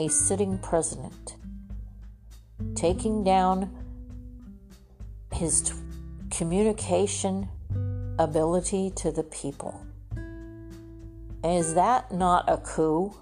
a 0.00 0.09
sitting 0.09 0.59
president, 0.59 1.37
taking 2.74 3.22
down 3.22 3.70
his 5.33 5.62
t- 5.62 5.74
communication 6.28 7.48
ability 8.18 8.90
to 8.96 9.12
the 9.12 9.22
people. 9.22 9.80
Is 11.44 11.74
that 11.74 12.11
not 12.11 12.46
a 12.48 12.56
coup? 12.56 13.14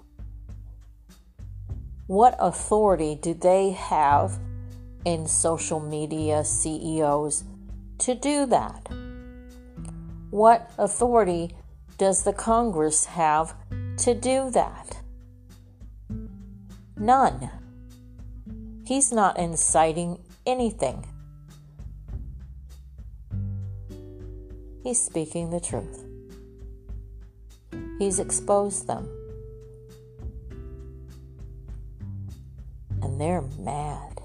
What 2.07 2.35
authority 2.39 3.13
do 3.13 3.35
they 3.35 3.73
have 3.73 4.39
in 5.05 5.27
social 5.27 5.79
media 5.79 6.43
CEOs 6.43 7.43
to 7.99 8.15
do 8.15 8.47
that? 8.47 8.89
What 10.31 10.71
authority 10.79 11.51
does 11.99 12.23
the 12.23 12.31
Congress 12.31 13.05
have 13.05 13.53
to 13.97 14.15
do 14.15 14.49
that? 14.51 15.01
None. 16.97 17.49
He's 18.85 19.11
not 19.11 19.37
inciting 19.37 20.17
anything. 20.45 21.05
He's 24.81 25.01
speaking 25.01 25.49
the 25.49 25.59
truth. 25.59 26.05
He's 27.99 28.19
exposed 28.19 28.87
them. 28.87 29.09
And 33.01 33.19
they're 33.19 33.43
mad. 33.59 34.21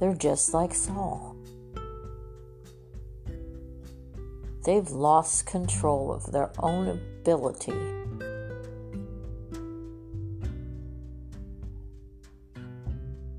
They're 0.00 0.14
just 0.14 0.52
like 0.52 0.74
Saul. 0.74 1.33
They've 4.64 4.90
lost 4.90 5.44
control 5.44 6.10
of 6.10 6.32
their 6.32 6.50
own 6.58 6.88
ability 6.88 7.72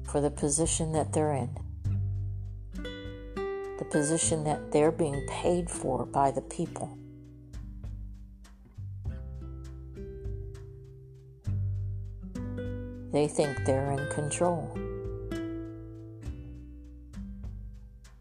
for 0.04 0.22
the 0.22 0.30
position 0.30 0.92
that 0.92 1.12
they're 1.14 1.34
in, 1.34 1.50
the 3.80 3.86
position 3.90 4.44
that 4.44 4.72
they're 4.72 4.92
being 4.92 5.26
paid 5.28 5.70
for 5.70 6.06
by 6.06 6.30
the 6.30 6.42
people. 6.42 6.96
They 13.12 13.28
think 13.28 13.66
they're 13.66 13.92
in 13.92 14.08
control. 14.12 14.78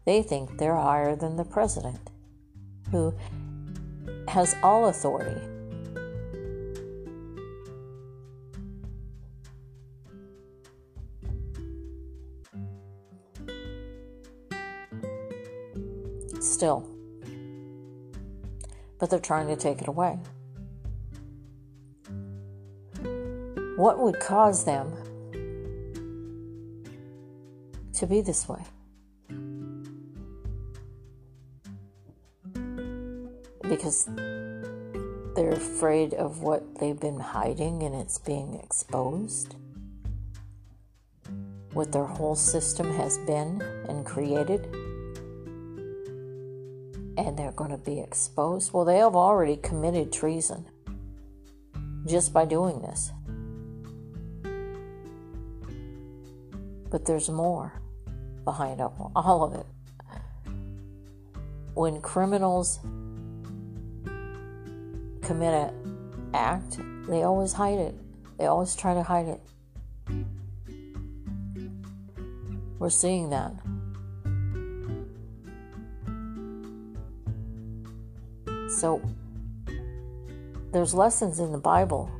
They 0.05 0.23
think 0.23 0.57
they're 0.57 0.75
higher 0.75 1.15
than 1.15 1.35
the 1.35 1.43
president, 1.43 2.11
who 2.95 3.13
has 4.29 4.55
all 4.63 4.87
authority 4.87 5.41
still. 16.39 16.89
But 18.97 19.09
they're 19.09 19.19
trying 19.19 19.47
to 19.47 19.57
take 19.57 19.81
it 19.81 19.89
away. 19.89 20.17
What 23.75 23.99
would 23.99 24.21
cause 24.21 24.63
them 24.63 24.93
to 27.93 28.07
be 28.07 28.21
this 28.21 28.47
way? 28.47 28.63
Because 33.69 34.07
they're 35.35 35.51
afraid 35.51 36.13
of 36.13 36.41
what 36.41 36.79
they've 36.79 36.99
been 36.99 37.19
hiding 37.19 37.83
and 37.83 37.93
it's 37.95 38.17
being 38.17 38.59
exposed. 38.63 39.55
What 41.73 41.91
their 41.91 42.05
whole 42.05 42.35
system 42.35 42.93
has 42.93 43.17
been 43.19 43.61
and 43.89 44.05
created. 44.05 44.65
And 47.17 47.37
they're 47.37 47.51
going 47.51 47.71
to 47.71 47.77
be 47.77 47.99
exposed. 47.99 48.71
Well, 48.71 48.85
they 48.85 48.97
have 48.97 49.15
already 49.15 49.57
committed 49.57 50.13
treason 50.13 50.65
just 52.05 52.31
by 52.33 52.45
doing 52.45 52.81
this. 52.81 53.11
But 56.89 57.05
there's 57.05 57.29
more 57.29 57.73
behind 58.45 58.79
all 58.79 59.43
of 59.43 59.53
it. 59.53 59.65
When 61.73 61.99
criminals 61.99 62.79
commit 65.25 65.53
an 65.53 66.29
act, 66.33 66.77
they 67.07 67.23
always 67.23 67.51
hide 67.51 67.79
it. 67.79 67.95
They 68.37 68.45
always 68.45 68.75
try 68.75 68.93
to 68.93 69.01
hide 69.01 69.27
it. 69.27 69.41
We're 72.77 72.89
seeing 72.89 73.31
that. 73.31 73.53
So, 78.69 79.01
there's 80.71 80.93
lessons 80.93 81.39
in 81.39 81.51
the 81.51 81.57
Bible 81.57 82.11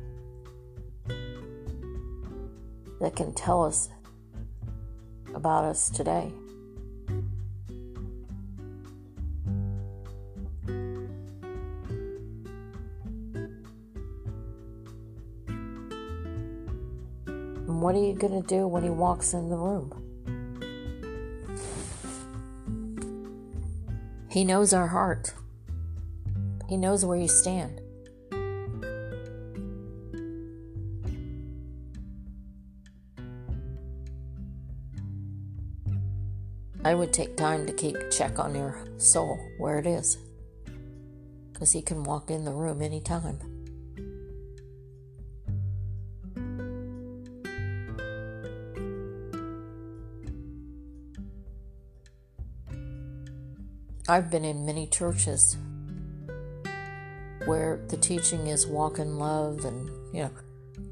that 3.00 3.14
can 3.14 3.32
tell 3.34 3.64
us 3.64 3.88
about 5.34 5.64
us 5.64 5.90
today. 5.90 6.32
What 17.86 17.94
are 17.94 18.04
you 18.04 18.14
going 18.14 18.42
to 18.42 18.48
do 18.48 18.66
when 18.66 18.82
he 18.82 18.90
walks 18.90 19.32
in 19.32 19.48
the 19.48 19.56
room? 19.56 19.92
He 24.28 24.42
knows 24.42 24.72
our 24.72 24.88
heart. 24.88 25.32
He 26.68 26.76
knows 26.76 27.04
where 27.04 27.16
you 27.16 27.28
stand. 27.28 27.80
I 36.84 36.92
would 36.92 37.12
take 37.12 37.36
time 37.36 37.66
to 37.66 37.72
keep 37.72 37.94
check 38.10 38.40
on 38.40 38.56
your 38.56 38.84
soul 38.96 39.38
where 39.58 39.78
it 39.78 39.86
is. 39.86 40.18
Because 41.52 41.70
he 41.70 41.82
can 41.82 42.02
walk 42.02 42.32
in 42.32 42.44
the 42.44 42.52
room 42.52 42.82
anytime. 42.82 43.55
I've 54.08 54.30
been 54.30 54.44
in 54.44 54.64
many 54.64 54.86
churches 54.86 55.56
where 57.44 57.80
the 57.88 57.96
teaching 57.96 58.46
is 58.46 58.64
walk 58.64 59.00
in 59.00 59.18
love 59.18 59.64
and, 59.64 59.90
you 60.14 60.22
know, 60.22 60.30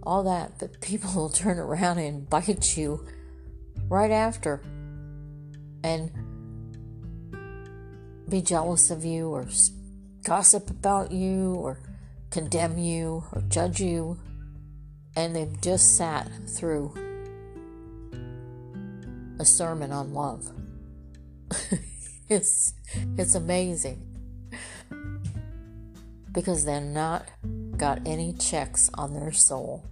all 0.02 0.24
that, 0.24 0.58
but 0.58 0.80
people 0.80 1.12
will 1.14 1.28
turn 1.28 1.60
around 1.60 1.98
and 1.98 2.28
bite 2.28 2.76
you 2.76 3.06
right 3.88 4.10
after 4.10 4.60
and 5.84 6.10
be 8.28 8.42
jealous 8.42 8.90
of 8.90 9.04
you 9.04 9.28
or 9.28 9.46
gossip 10.24 10.68
about 10.70 11.12
you 11.12 11.54
or 11.54 11.78
condemn 12.30 12.78
you 12.78 13.22
or 13.32 13.42
judge 13.42 13.80
you. 13.80 14.18
And 15.14 15.36
they've 15.36 15.60
just 15.60 15.96
sat 15.96 16.28
through 16.48 16.92
a 19.38 19.44
sermon 19.44 19.92
on 19.92 20.12
love. 20.12 20.50
it's 22.28 22.74
it's 23.16 23.34
amazing 23.34 24.00
because 26.32 26.64
they're 26.64 26.80
not 26.80 27.28
got 27.76 28.00
any 28.06 28.32
checks 28.32 28.90
on 28.94 29.14
their 29.14 29.32
soul 29.32 29.84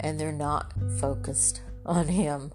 and 0.00 0.20
they're 0.20 0.32
not 0.32 0.72
focused 0.98 1.60
on 1.84 2.08
him 2.08 2.52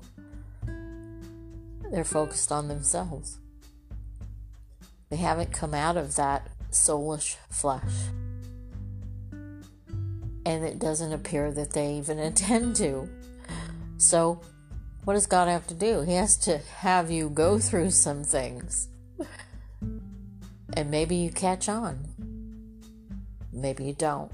they're 1.92 2.04
focused 2.06 2.52
on 2.52 2.70
themselves. 2.70 3.38
They 5.10 5.18
haven't 5.18 5.52
come 5.52 5.74
out 5.74 5.98
of 5.98 6.16
that 6.16 6.48
soulish 6.72 7.36
flesh. 7.50 7.92
And 10.46 10.64
it 10.64 10.80
doesn't 10.80 11.12
appear 11.12 11.52
that 11.52 11.74
they 11.74 11.96
even 11.96 12.18
intend 12.30 12.78
to. 12.78 13.10
So, 13.98 14.42
what 15.04 15.14
does 15.16 15.26
God 15.26 15.48
have 15.48 15.66
to 15.68 15.74
do? 15.74 16.02
He 16.02 16.14
has 16.14 16.38
to 16.38 16.60
have 16.60 17.10
you 17.10 17.30
go 17.30 17.60
through 17.60 17.92
some 17.92 18.24
things. 18.24 18.88
And 20.74 20.90
maybe 20.90 21.16
you 21.16 21.32
catch 21.32 21.68
on. 21.68 22.08
Maybe 23.52 23.84
you 23.84 23.94
don't. 23.94 24.32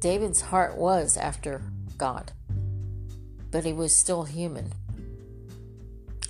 David's 0.00 0.40
heart 0.40 0.76
was 0.76 1.16
after 1.16 1.62
God, 1.96 2.32
but 3.50 3.64
he 3.64 3.72
was 3.72 3.94
still 3.94 4.24
human. 4.24 4.72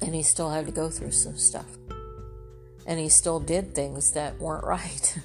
And 0.02 0.14
he 0.14 0.22
still 0.22 0.50
had 0.50 0.66
to 0.66 0.72
go 0.72 0.90
through 0.90 1.12
some 1.12 1.36
stuff. 1.36 1.77
And 2.88 2.98
he 2.98 3.08
still 3.08 3.38
did 3.38 3.72
things 3.74 4.10
that 4.12 4.40
weren't 4.40 4.64
right. 4.64 5.18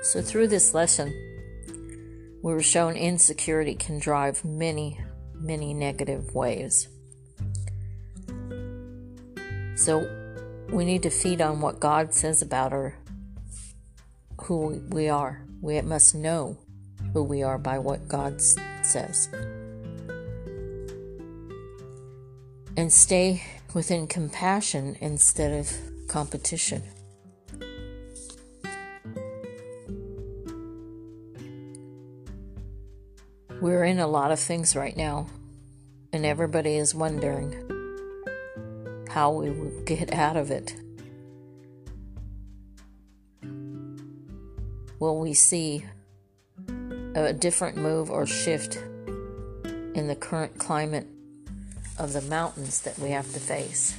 so, 0.02 0.20
through 0.22 0.48
this 0.48 0.74
lesson, 0.74 1.12
we 2.42 2.52
were 2.52 2.62
shown 2.62 2.96
insecurity 2.96 3.74
can 3.76 4.00
drive 4.00 4.44
many 4.44 4.98
many 5.40 5.74
negative 5.74 6.34
ways. 6.34 6.88
So 9.76 10.08
we 10.70 10.84
need 10.84 11.02
to 11.04 11.10
feed 11.10 11.40
on 11.40 11.60
what 11.60 11.80
God 11.80 12.12
says 12.12 12.42
about 12.42 12.72
our 12.72 12.96
who 14.42 14.82
we 14.90 15.08
are. 15.08 15.44
We 15.60 15.80
must 15.82 16.14
know 16.14 16.58
who 17.12 17.22
we 17.22 17.42
are 17.42 17.58
by 17.58 17.78
what 17.78 18.08
God 18.08 18.40
says. 18.40 19.28
And 22.76 22.92
stay 22.92 23.42
within 23.74 24.06
compassion 24.06 24.96
instead 25.00 25.52
of 25.52 25.72
competition. 26.08 26.82
We're 33.60 33.84
in 33.84 33.98
a 33.98 34.06
lot 34.06 34.30
of 34.30 34.38
things 34.38 34.76
right 34.76 34.96
now, 34.96 35.26
and 36.12 36.24
everybody 36.24 36.76
is 36.76 36.94
wondering 36.94 37.64
how 39.08 39.32
we 39.32 39.50
will 39.50 39.82
get 39.84 40.12
out 40.12 40.36
of 40.36 40.52
it. 40.52 40.76
Will 45.00 45.18
we 45.18 45.34
see 45.34 45.84
a 47.14 47.32
different 47.32 47.76
move 47.76 48.10
or 48.10 48.26
shift 48.26 48.76
in 49.94 50.06
the 50.08 50.16
current 50.16 50.58
climate 50.58 51.06
of 51.98 52.12
the 52.12 52.22
mountains 52.22 52.82
that 52.82 52.98
we 52.98 53.10
have 53.10 53.32
to 53.32 53.40
face? 53.40 53.96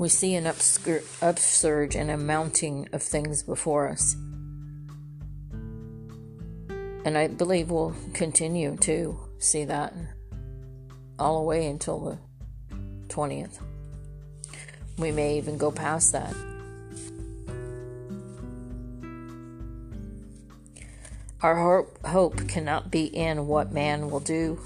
we 0.00 0.08
see 0.08 0.34
an 0.34 0.46
upsurge 0.46 1.94
and 1.94 2.10
a 2.10 2.16
mounting 2.16 2.88
of 2.94 3.02
things 3.02 3.42
before 3.42 3.86
us. 3.90 4.14
And 7.04 7.18
I 7.18 7.28
believe 7.28 7.70
we'll 7.70 7.94
continue 8.14 8.78
to 8.78 9.20
see 9.38 9.66
that 9.66 9.92
all 11.18 11.40
the 11.40 11.44
way 11.44 11.66
until 11.66 12.00
the 12.00 12.18
20th. 13.20 13.60
We 14.96 15.12
may 15.12 15.36
even 15.36 15.58
go 15.58 15.70
past 15.70 16.12
that. 16.12 16.34
Our 21.42 21.86
hope 22.04 22.48
cannot 22.48 22.90
be 22.90 23.04
in 23.04 23.46
what 23.46 23.72
man 23.72 24.10
will 24.10 24.20
do, 24.20 24.60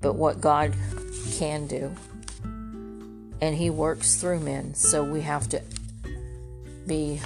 but 0.00 0.14
what 0.14 0.40
God 0.40 0.74
can 1.38 1.66
do 1.66 1.94
and 3.42 3.56
he 3.56 3.70
works 3.70 4.16
through 4.16 4.40
men. 4.40 4.72
So 4.72 5.02
we 5.02 5.20
have 5.22 5.48
to 5.48 5.60
be 6.86 7.20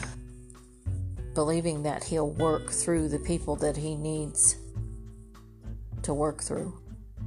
believing 1.35 1.83
that 1.83 2.05
He'll 2.05 2.31
work 2.31 2.71
through 2.71 3.11
the 3.11 3.19
people 3.19 3.55
that 3.57 3.77
He 3.77 3.95
needs 3.95 4.57
to 6.03 6.15
work 6.15 6.43
through, 6.43 6.73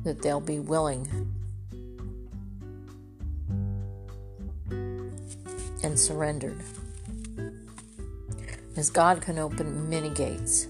that 0.03 0.23
they'll 0.23 0.41
be 0.41 0.59
willing 0.59 1.07
and 5.83 5.99
surrendered. 5.99 6.61
As 8.75 8.89
God 8.89 9.21
can 9.21 9.39
open 9.39 9.89
many 9.89 10.09
gates, 10.09 10.67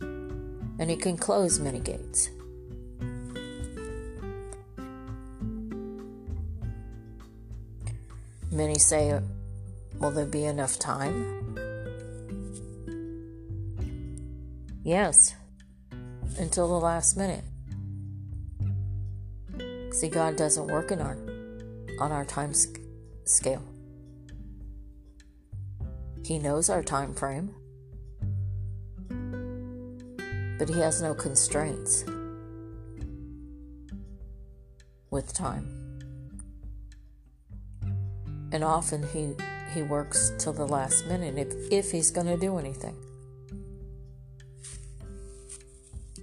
and 0.00 0.88
He 0.88 0.96
can 0.96 1.16
close 1.16 1.58
many 1.58 1.80
gates. 1.80 2.30
Many 8.50 8.78
say, 8.78 9.20
Will 9.98 10.10
there 10.10 10.26
be 10.26 10.44
enough 10.44 10.78
time? 10.78 11.56
Yes, 14.82 15.34
until 16.38 16.68
the 16.68 16.80
last 16.80 17.16
minute. 17.16 17.44
See, 19.92 20.08
God 20.08 20.36
doesn't 20.36 20.68
work 20.68 20.90
in 20.90 21.00
our 21.00 21.18
on 22.00 22.12
our 22.12 22.24
time 22.24 22.52
scale. 23.24 23.62
He 26.30 26.38
knows 26.38 26.70
our 26.70 26.84
time 26.84 27.12
frame, 27.12 27.52
but 30.60 30.68
he 30.68 30.78
has 30.78 31.02
no 31.02 31.12
constraints 31.12 32.04
with 35.10 35.34
time. 35.34 35.66
And 38.52 38.62
often 38.62 39.02
he 39.12 39.34
he 39.74 39.82
works 39.82 40.30
till 40.38 40.52
the 40.52 40.68
last 40.68 41.08
minute 41.08 41.36
if, 41.36 41.52
if 41.72 41.90
he's 41.90 42.12
going 42.12 42.28
to 42.28 42.36
do 42.36 42.58
anything. 42.58 42.94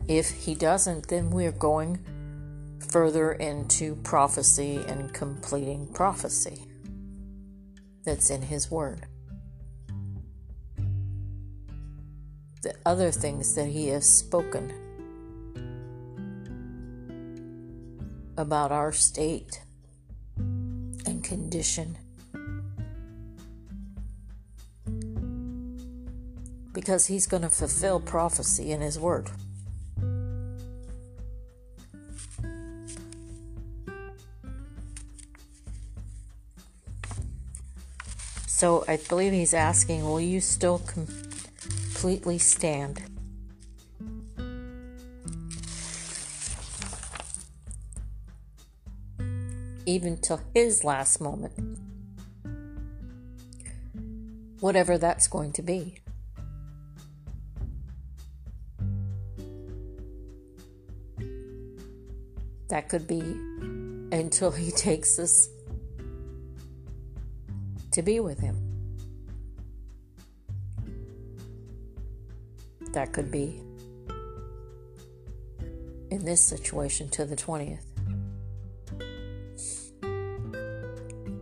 If 0.07 0.29
he 0.29 0.55
doesn't, 0.55 1.09
then 1.09 1.31
we're 1.31 1.51
going 1.51 1.99
further 2.79 3.33
into 3.33 3.95
prophecy 3.95 4.77
and 4.87 5.13
completing 5.13 5.85
prophecy 5.93 6.63
that's 8.05 8.29
in 8.29 8.43
his 8.43 8.71
word. 8.71 9.05
The 12.67 12.75
other 12.85 13.11
things 13.11 13.55
that 13.55 13.67
he 13.67 13.87
has 13.87 14.05
spoken 14.05 14.73
about 18.35 18.73
our 18.73 18.91
state 18.91 19.61
and 20.35 21.23
condition 21.23 21.97
because 26.73 27.05
he's 27.05 27.25
going 27.25 27.43
to 27.43 27.49
fulfill 27.49 28.01
prophecy 28.01 28.73
in 28.73 28.81
his 28.81 28.99
word. 28.99 29.29
So 38.45 38.83
I 38.89 38.97
believe 39.07 39.31
he's 39.31 39.53
asking, 39.53 40.03
Will 40.03 40.19
you 40.19 40.41
still 40.41 40.79
completely 41.97 42.37
stand? 42.37 43.01
Even 49.87 50.15
till 50.17 50.39
his 50.53 50.83
last 50.83 51.19
moment. 51.19 51.79
Whatever 54.59 54.99
that's 54.99 55.27
going 55.27 55.53
to 55.53 55.63
be. 55.63 55.95
That 62.69 62.89
could 62.89 63.07
be 63.07 63.21
until 64.11 64.51
he 64.51 64.69
takes 64.87 65.17
us 65.17 65.49
to 67.89 68.03
be 68.03 68.19
with 68.19 68.37
him. 68.39 68.66
That 72.93 73.13
could 73.13 73.29
be 73.31 73.61
in 76.09 76.25
this 76.25 76.41
situation 76.41 77.09
to 77.09 77.25
the 77.25 77.35
20th. 77.35 77.83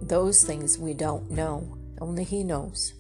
Those 0.02 0.44
things 0.44 0.78
we 0.78 0.94
don't 0.94 1.32
know, 1.32 1.78
only 2.02 2.24
He 2.24 2.44
knows. 2.44 2.94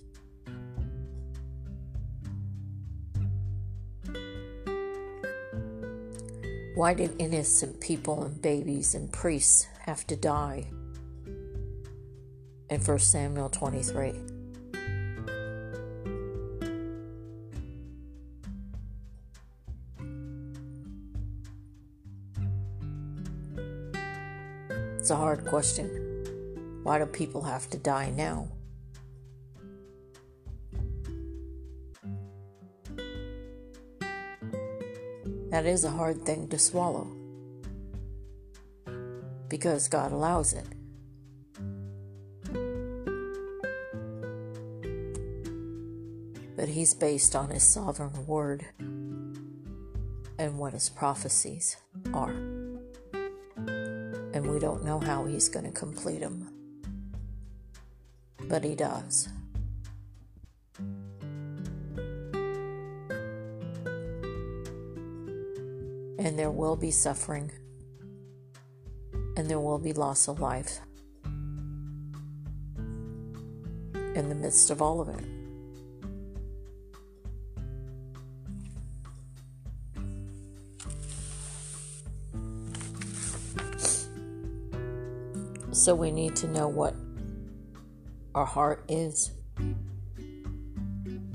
Why 6.75 6.93
did 6.93 7.15
innocent 7.19 7.79
people 7.79 8.23
and 8.23 8.41
babies 8.41 8.95
and 8.95 9.11
priests 9.11 9.67
have 9.79 10.05
to 10.07 10.15
die? 10.15 10.67
In 12.69 12.81
1 12.81 12.99
Samuel 12.99 13.49
23. 13.49 14.34
It's 25.05 25.11
a 25.11 25.15
hard 25.17 25.45
question. 25.45 26.81
Why 26.81 26.97
do 26.97 27.05
people 27.05 27.43
have 27.43 27.69
to 27.69 27.77
die 27.77 28.09
now? 28.09 28.47
That 35.51 35.67
is 35.67 35.83
a 35.83 35.91
hard 35.91 36.23
thing 36.23 36.47
to 36.47 36.57
swallow 36.57 37.07
because 39.47 39.87
God 39.89 40.11
allows 40.11 40.53
it. 40.53 40.65
But 46.55 46.69
He's 46.69 46.95
based 46.95 47.35
on 47.35 47.51
His 47.51 47.61
sovereign 47.61 48.25
word 48.25 48.65
and 50.39 50.57
what 50.57 50.73
His 50.73 50.89
prophecies 50.89 51.77
are. 52.11 52.54
And 54.45 54.53
we 54.53 54.59
don't 54.59 54.85
know 54.85 54.99
how 54.99 55.25
He's 55.25 55.49
going 55.49 55.65
to 55.65 55.71
complete 55.71 56.19
them, 56.19 56.47
but 58.47 58.63
He 58.63 58.75
does. 58.75 59.27
and 66.19 66.39
there 66.39 66.51
will 66.51 66.75
be 66.75 66.91
suffering, 66.91 67.51
and 69.35 69.49
there 69.49 69.59
will 69.59 69.79
be 69.79 69.93
loss 69.93 70.27
of 70.27 70.39
life 70.39 70.79
in 73.93 74.29
the 74.29 74.35
midst 74.35 74.69
of 74.69 74.81
all 74.81 75.01
of 75.01 75.09
it. 75.09 75.34
So 85.75 85.93
we 85.93 86.09
need 86.09 86.37
to 86.37 86.47
know 86.47 86.69
what 86.69 86.95
our 88.33 88.45
heart 88.45 88.85
is. 88.87 89.31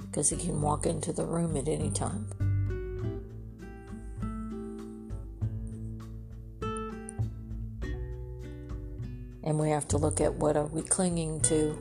Because 0.01 0.33
it 0.33 0.41
can 0.41 0.63
walk 0.63 0.87
into 0.87 1.13
the 1.13 1.27
room 1.27 1.59
at 1.59 1.69
any 1.69 1.91
time. 1.91 2.27
and 9.43 9.59
we 9.59 9.71
have 9.71 9.89
to 9.89 9.99
look 9.99 10.21
at 10.21 10.33
what 10.35 10.57
are 10.57 10.67
we 10.67 10.81
clinging 10.81 11.41
to. 11.41 11.77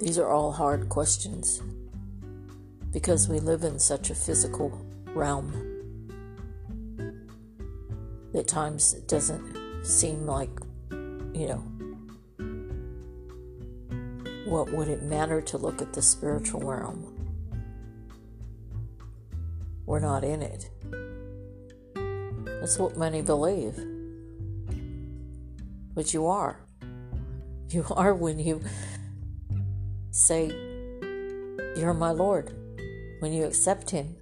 These 0.00 0.18
are 0.18 0.28
all 0.28 0.50
hard 0.50 0.88
questions. 0.88 1.62
Because 2.90 3.28
we 3.28 3.38
live 3.38 3.62
in 3.64 3.78
such 3.78 4.08
a 4.08 4.14
physical 4.14 4.70
realm 5.14 5.69
at 8.40 8.48
times 8.48 8.94
it 8.94 9.06
doesn't 9.06 9.84
seem 9.84 10.26
like 10.26 10.50
you 10.90 11.46
know 11.46 11.62
what 14.50 14.72
would 14.72 14.88
it 14.88 15.04
matter 15.04 15.40
to 15.40 15.56
look 15.56 15.80
at 15.80 15.92
the 15.92 16.02
spiritual 16.02 16.60
realm 16.60 17.14
we're 19.86 20.00
not 20.00 20.24
in 20.24 20.42
it 20.42 20.70
that's 22.60 22.78
what 22.78 22.98
many 22.98 23.22
believe. 23.22 23.74
But 25.94 26.12
you 26.14 26.26
are. 26.26 26.60
You 27.70 27.86
are 27.92 28.12
when 28.12 28.40
you 28.40 28.62
say, 30.10 30.48
You're 31.76 31.94
my 31.94 32.10
Lord, 32.10 32.52
when 33.20 33.32
you 33.32 33.44
accept 33.44 33.90
Him. 33.90 34.16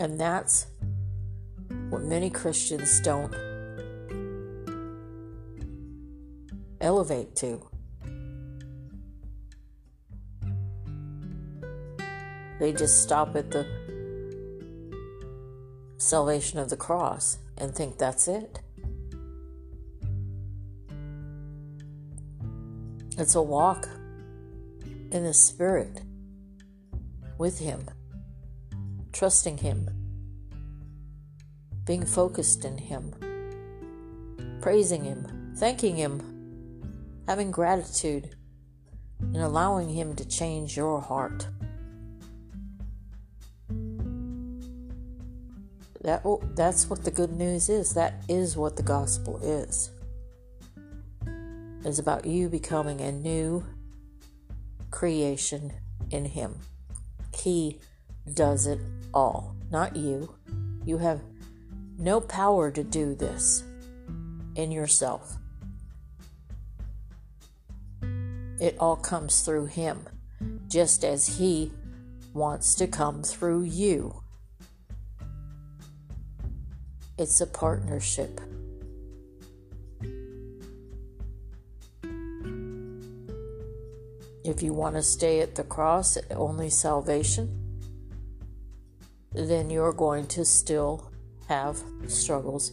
And 0.00 0.18
that's 0.18 0.66
what 1.90 2.02
many 2.02 2.30
Christians 2.30 3.00
don't 3.00 3.34
elevate 6.80 7.36
to. 7.36 7.60
They 12.58 12.72
just 12.72 13.02
stop 13.02 13.36
at 13.36 13.50
the 13.50 13.66
salvation 15.98 16.58
of 16.58 16.70
the 16.70 16.78
cross 16.78 17.36
and 17.58 17.74
think 17.74 17.98
that's 17.98 18.26
it. 18.26 18.60
It's 23.18 23.34
a 23.34 23.42
walk 23.42 23.86
in 25.10 25.24
the 25.24 25.34
Spirit 25.34 26.00
with 27.36 27.58
Him, 27.58 27.84
trusting 29.20 29.58
Him, 29.58 29.86
being 31.84 32.06
focused 32.06 32.64
in 32.64 32.78
Him, 32.78 33.12
praising 34.62 35.04
Him, 35.04 35.52
thanking 35.58 35.94
Him, 35.94 37.20
having 37.28 37.50
gratitude, 37.50 38.34
and 39.20 39.36
allowing 39.36 39.90
Him 39.90 40.16
to 40.16 40.26
change 40.26 40.74
your 40.74 41.02
heart. 41.02 41.46
That 46.00 46.24
that's 46.54 46.88
what 46.88 47.04
the 47.04 47.10
good 47.10 47.32
news 47.32 47.68
is. 47.68 47.92
That 47.92 48.22
is 48.26 48.56
what 48.56 48.76
the 48.76 48.82
gospel 48.82 49.38
is. 49.42 49.90
It's 51.84 51.98
about 51.98 52.24
you 52.24 52.48
becoming 52.48 53.02
a 53.02 53.12
new 53.12 53.66
creation 54.90 55.74
in 56.10 56.24
him. 56.24 56.54
He 57.34 57.80
does 58.32 58.66
it 58.66 58.80
all, 59.12 59.56
not 59.70 59.96
you. 59.96 60.34
You 60.84 60.98
have 60.98 61.20
no 61.98 62.20
power 62.20 62.70
to 62.70 62.82
do 62.82 63.14
this 63.14 63.64
in 64.54 64.72
yourself. 64.72 65.36
It 68.60 68.76
all 68.78 68.96
comes 68.96 69.40
through 69.40 69.66
him, 69.66 70.06
just 70.68 71.04
as 71.04 71.38
he 71.38 71.72
wants 72.34 72.74
to 72.74 72.86
come 72.86 73.22
through 73.22 73.62
you. 73.62 74.22
It's 77.18 77.40
a 77.40 77.46
partnership. 77.46 78.40
If 84.42 84.62
you 84.62 84.72
want 84.72 84.96
to 84.96 85.02
stay 85.02 85.40
at 85.40 85.54
the 85.54 85.64
cross, 85.64 86.16
only 86.30 86.70
salvation, 86.70 87.59
then 89.32 89.70
you're 89.70 89.92
going 89.92 90.26
to 90.28 90.44
still 90.44 91.10
have 91.48 91.82
struggles 92.06 92.72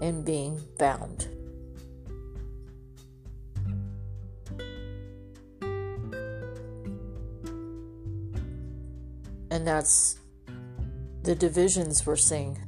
in 0.00 0.22
being 0.22 0.60
bound. 0.78 1.28
And 9.50 9.66
that's 9.66 10.18
the 11.22 11.34
divisions 11.34 12.04
we're 12.04 12.16
seeing. 12.16 12.58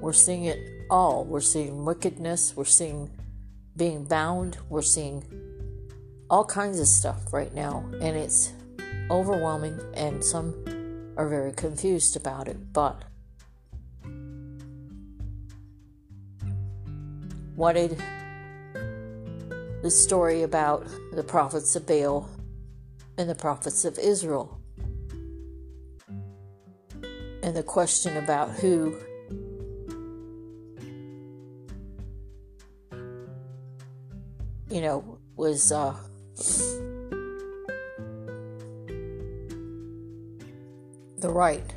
We're 0.00 0.12
seeing 0.14 0.44
it 0.44 0.86
all. 0.88 1.24
We're 1.24 1.40
seeing 1.40 1.84
wickedness. 1.84 2.56
We're 2.56 2.64
seeing 2.64 3.10
being 3.76 4.04
bound. 4.04 4.56
We're 4.68 4.82
seeing 4.82 5.24
all 6.30 6.44
kinds 6.44 6.80
of 6.80 6.86
stuff 6.86 7.32
right 7.32 7.52
now. 7.54 7.84
And 8.00 8.16
it's 8.16 8.52
overwhelming. 9.10 9.78
And 9.94 10.24
some 10.24 10.54
are 11.16 11.28
very 11.28 11.52
confused 11.52 12.16
about 12.16 12.48
it. 12.48 12.72
But 12.72 13.02
what 17.56 17.74
did 17.74 18.02
the 19.82 19.90
story 19.90 20.42
about 20.42 20.86
the 21.12 21.24
prophets 21.24 21.74
of 21.76 21.86
Baal 21.86 22.28
and 23.18 23.28
the 23.28 23.34
prophets 23.34 23.84
of 23.84 23.98
Israel? 23.98 24.60
And 27.42 27.56
the 27.56 27.62
question 27.62 28.16
about 28.16 28.50
who 28.50 28.94
you 34.70 34.80
know, 34.80 35.18
was 35.36 35.72
uh, 35.72 35.94
the 41.20 41.30
right. 41.30 41.74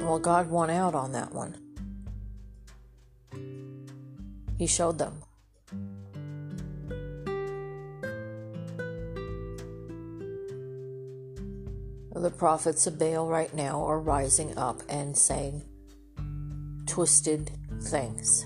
Well, 0.00 0.18
God 0.18 0.48
won 0.48 0.70
out 0.70 0.94
on 0.94 1.12
that 1.12 1.32
one. 1.34 1.54
He 4.58 4.66
showed 4.66 4.98
them. 4.98 5.22
The 12.14 12.30
prophets 12.30 12.86
of 12.86 12.98
Baal 12.98 13.28
right 13.28 13.54
now 13.54 13.84
are 13.84 14.00
rising 14.00 14.56
up 14.58 14.82
and 14.88 15.16
saying 15.16 15.62
twisted 16.86 17.52
things, 17.82 18.44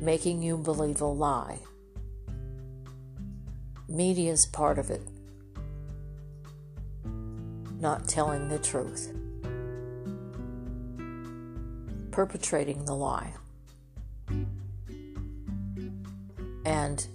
making 0.00 0.42
you 0.42 0.58
believe 0.58 1.00
a 1.00 1.06
lie. 1.06 1.60
Media's 3.88 4.46
part 4.46 4.78
of 4.78 4.90
it, 4.90 5.02
not 7.80 8.08
telling 8.08 8.48
the 8.48 8.58
truth, 8.58 9.14
perpetrating 12.10 12.84
the 12.84 12.94
lie. 12.94 13.32
And, 16.64 17.06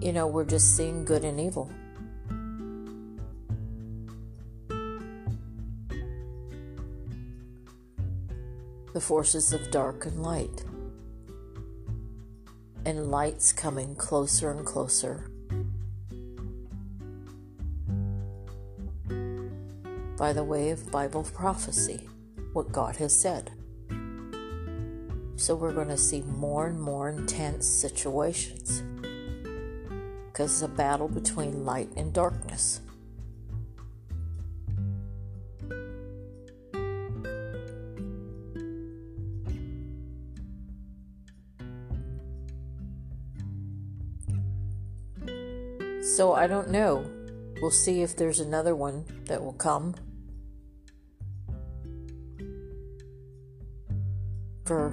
you 0.00 0.12
know, 0.12 0.26
we're 0.26 0.44
just 0.44 0.76
seeing 0.76 1.04
good 1.04 1.24
and 1.24 1.40
evil. 1.40 1.70
the 8.98 9.04
forces 9.04 9.52
of 9.52 9.70
dark 9.70 10.06
and 10.06 10.24
light. 10.24 10.64
And 12.84 13.12
light's 13.12 13.52
coming 13.52 13.94
closer 13.94 14.50
and 14.50 14.66
closer. 14.66 15.30
By 20.18 20.32
the 20.32 20.42
way 20.42 20.70
of 20.70 20.90
Bible 20.90 21.22
prophecy, 21.22 22.08
what 22.52 22.72
God 22.72 22.96
has 22.96 23.18
said. 23.18 23.52
So 25.36 25.54
we're 25.54 25.72
going 25.72 25.88
to 25.88 25.96
see 25.96 26.22
more 26.22 26.66
and 26.66 26.80
more 26.80 27.08
intense 27.08 27.68
situations 27.68 28.82
because 30.26 30.50
it's 30.50 30.62
a 30.62 30.68
battle 30.68 31.06
between 31.06 31.64
light 31.64 31.88
and 31.96 32.12
darkness. 32.12 32.80
So 46.16 46.32
I 46.32 46.48
don't 46.48 46.70
know. 46.70 47.08
We'll 47.62 47.70
see 47.70 48.02
if 48.02 48.16
there's 48.16 48.40
another 48.40 48.74
one 48.74 49.04
that 49.26 49.40
will 49.40 49.52
come. 49.52 49.94
For 54.68 54.90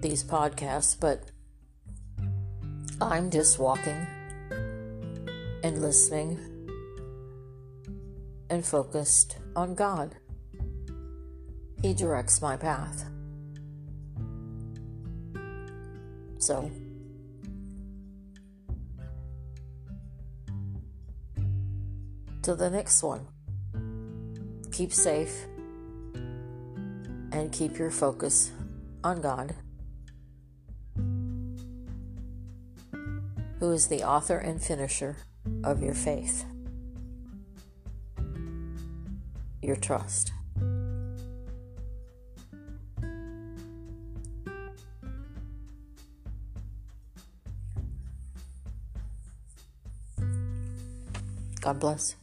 these 0.00 0.24
podcasts, 0.24 0.98
but 0.98 1.24
I'm 2.98 3.30
just 3.30 3.58
walking 3.58 4.06
and 5.62 5.82
listening 5.82 6.38
and 8.48 8.64
focused 8.64 9.36
on 9.54 9.74
God. 9.74 10.16
He 11.82 11.92
directs 11.92 12.40
my 12.40 12.56
path. 12.56 13.04
So, 16.38 16.70
to 22.46 22.54
the 22.54 22.70
next 22.70 23.02
one. 23.02 23.26
Keep 24.70 24.92
safe 24.92 25.46
and 27.32 27.50
keep 27.50 27.76
your 27.76 27.90
focus 27.90 28.52
on 29.02 29.20
God, 29.20 29.52
who 33.58 33.72
is 33.72 33.88
the 33.88 34.04
author 34.04 34.38
and 34.38 34.62
finisher 34.62 35.16
of 35.64 35.82
your 35.82 35.92
faith, 35.92 36.44
your 39.60 39.74
trust. 39.74 40.30
God 51.60 51.80
bless. 51.80 52.14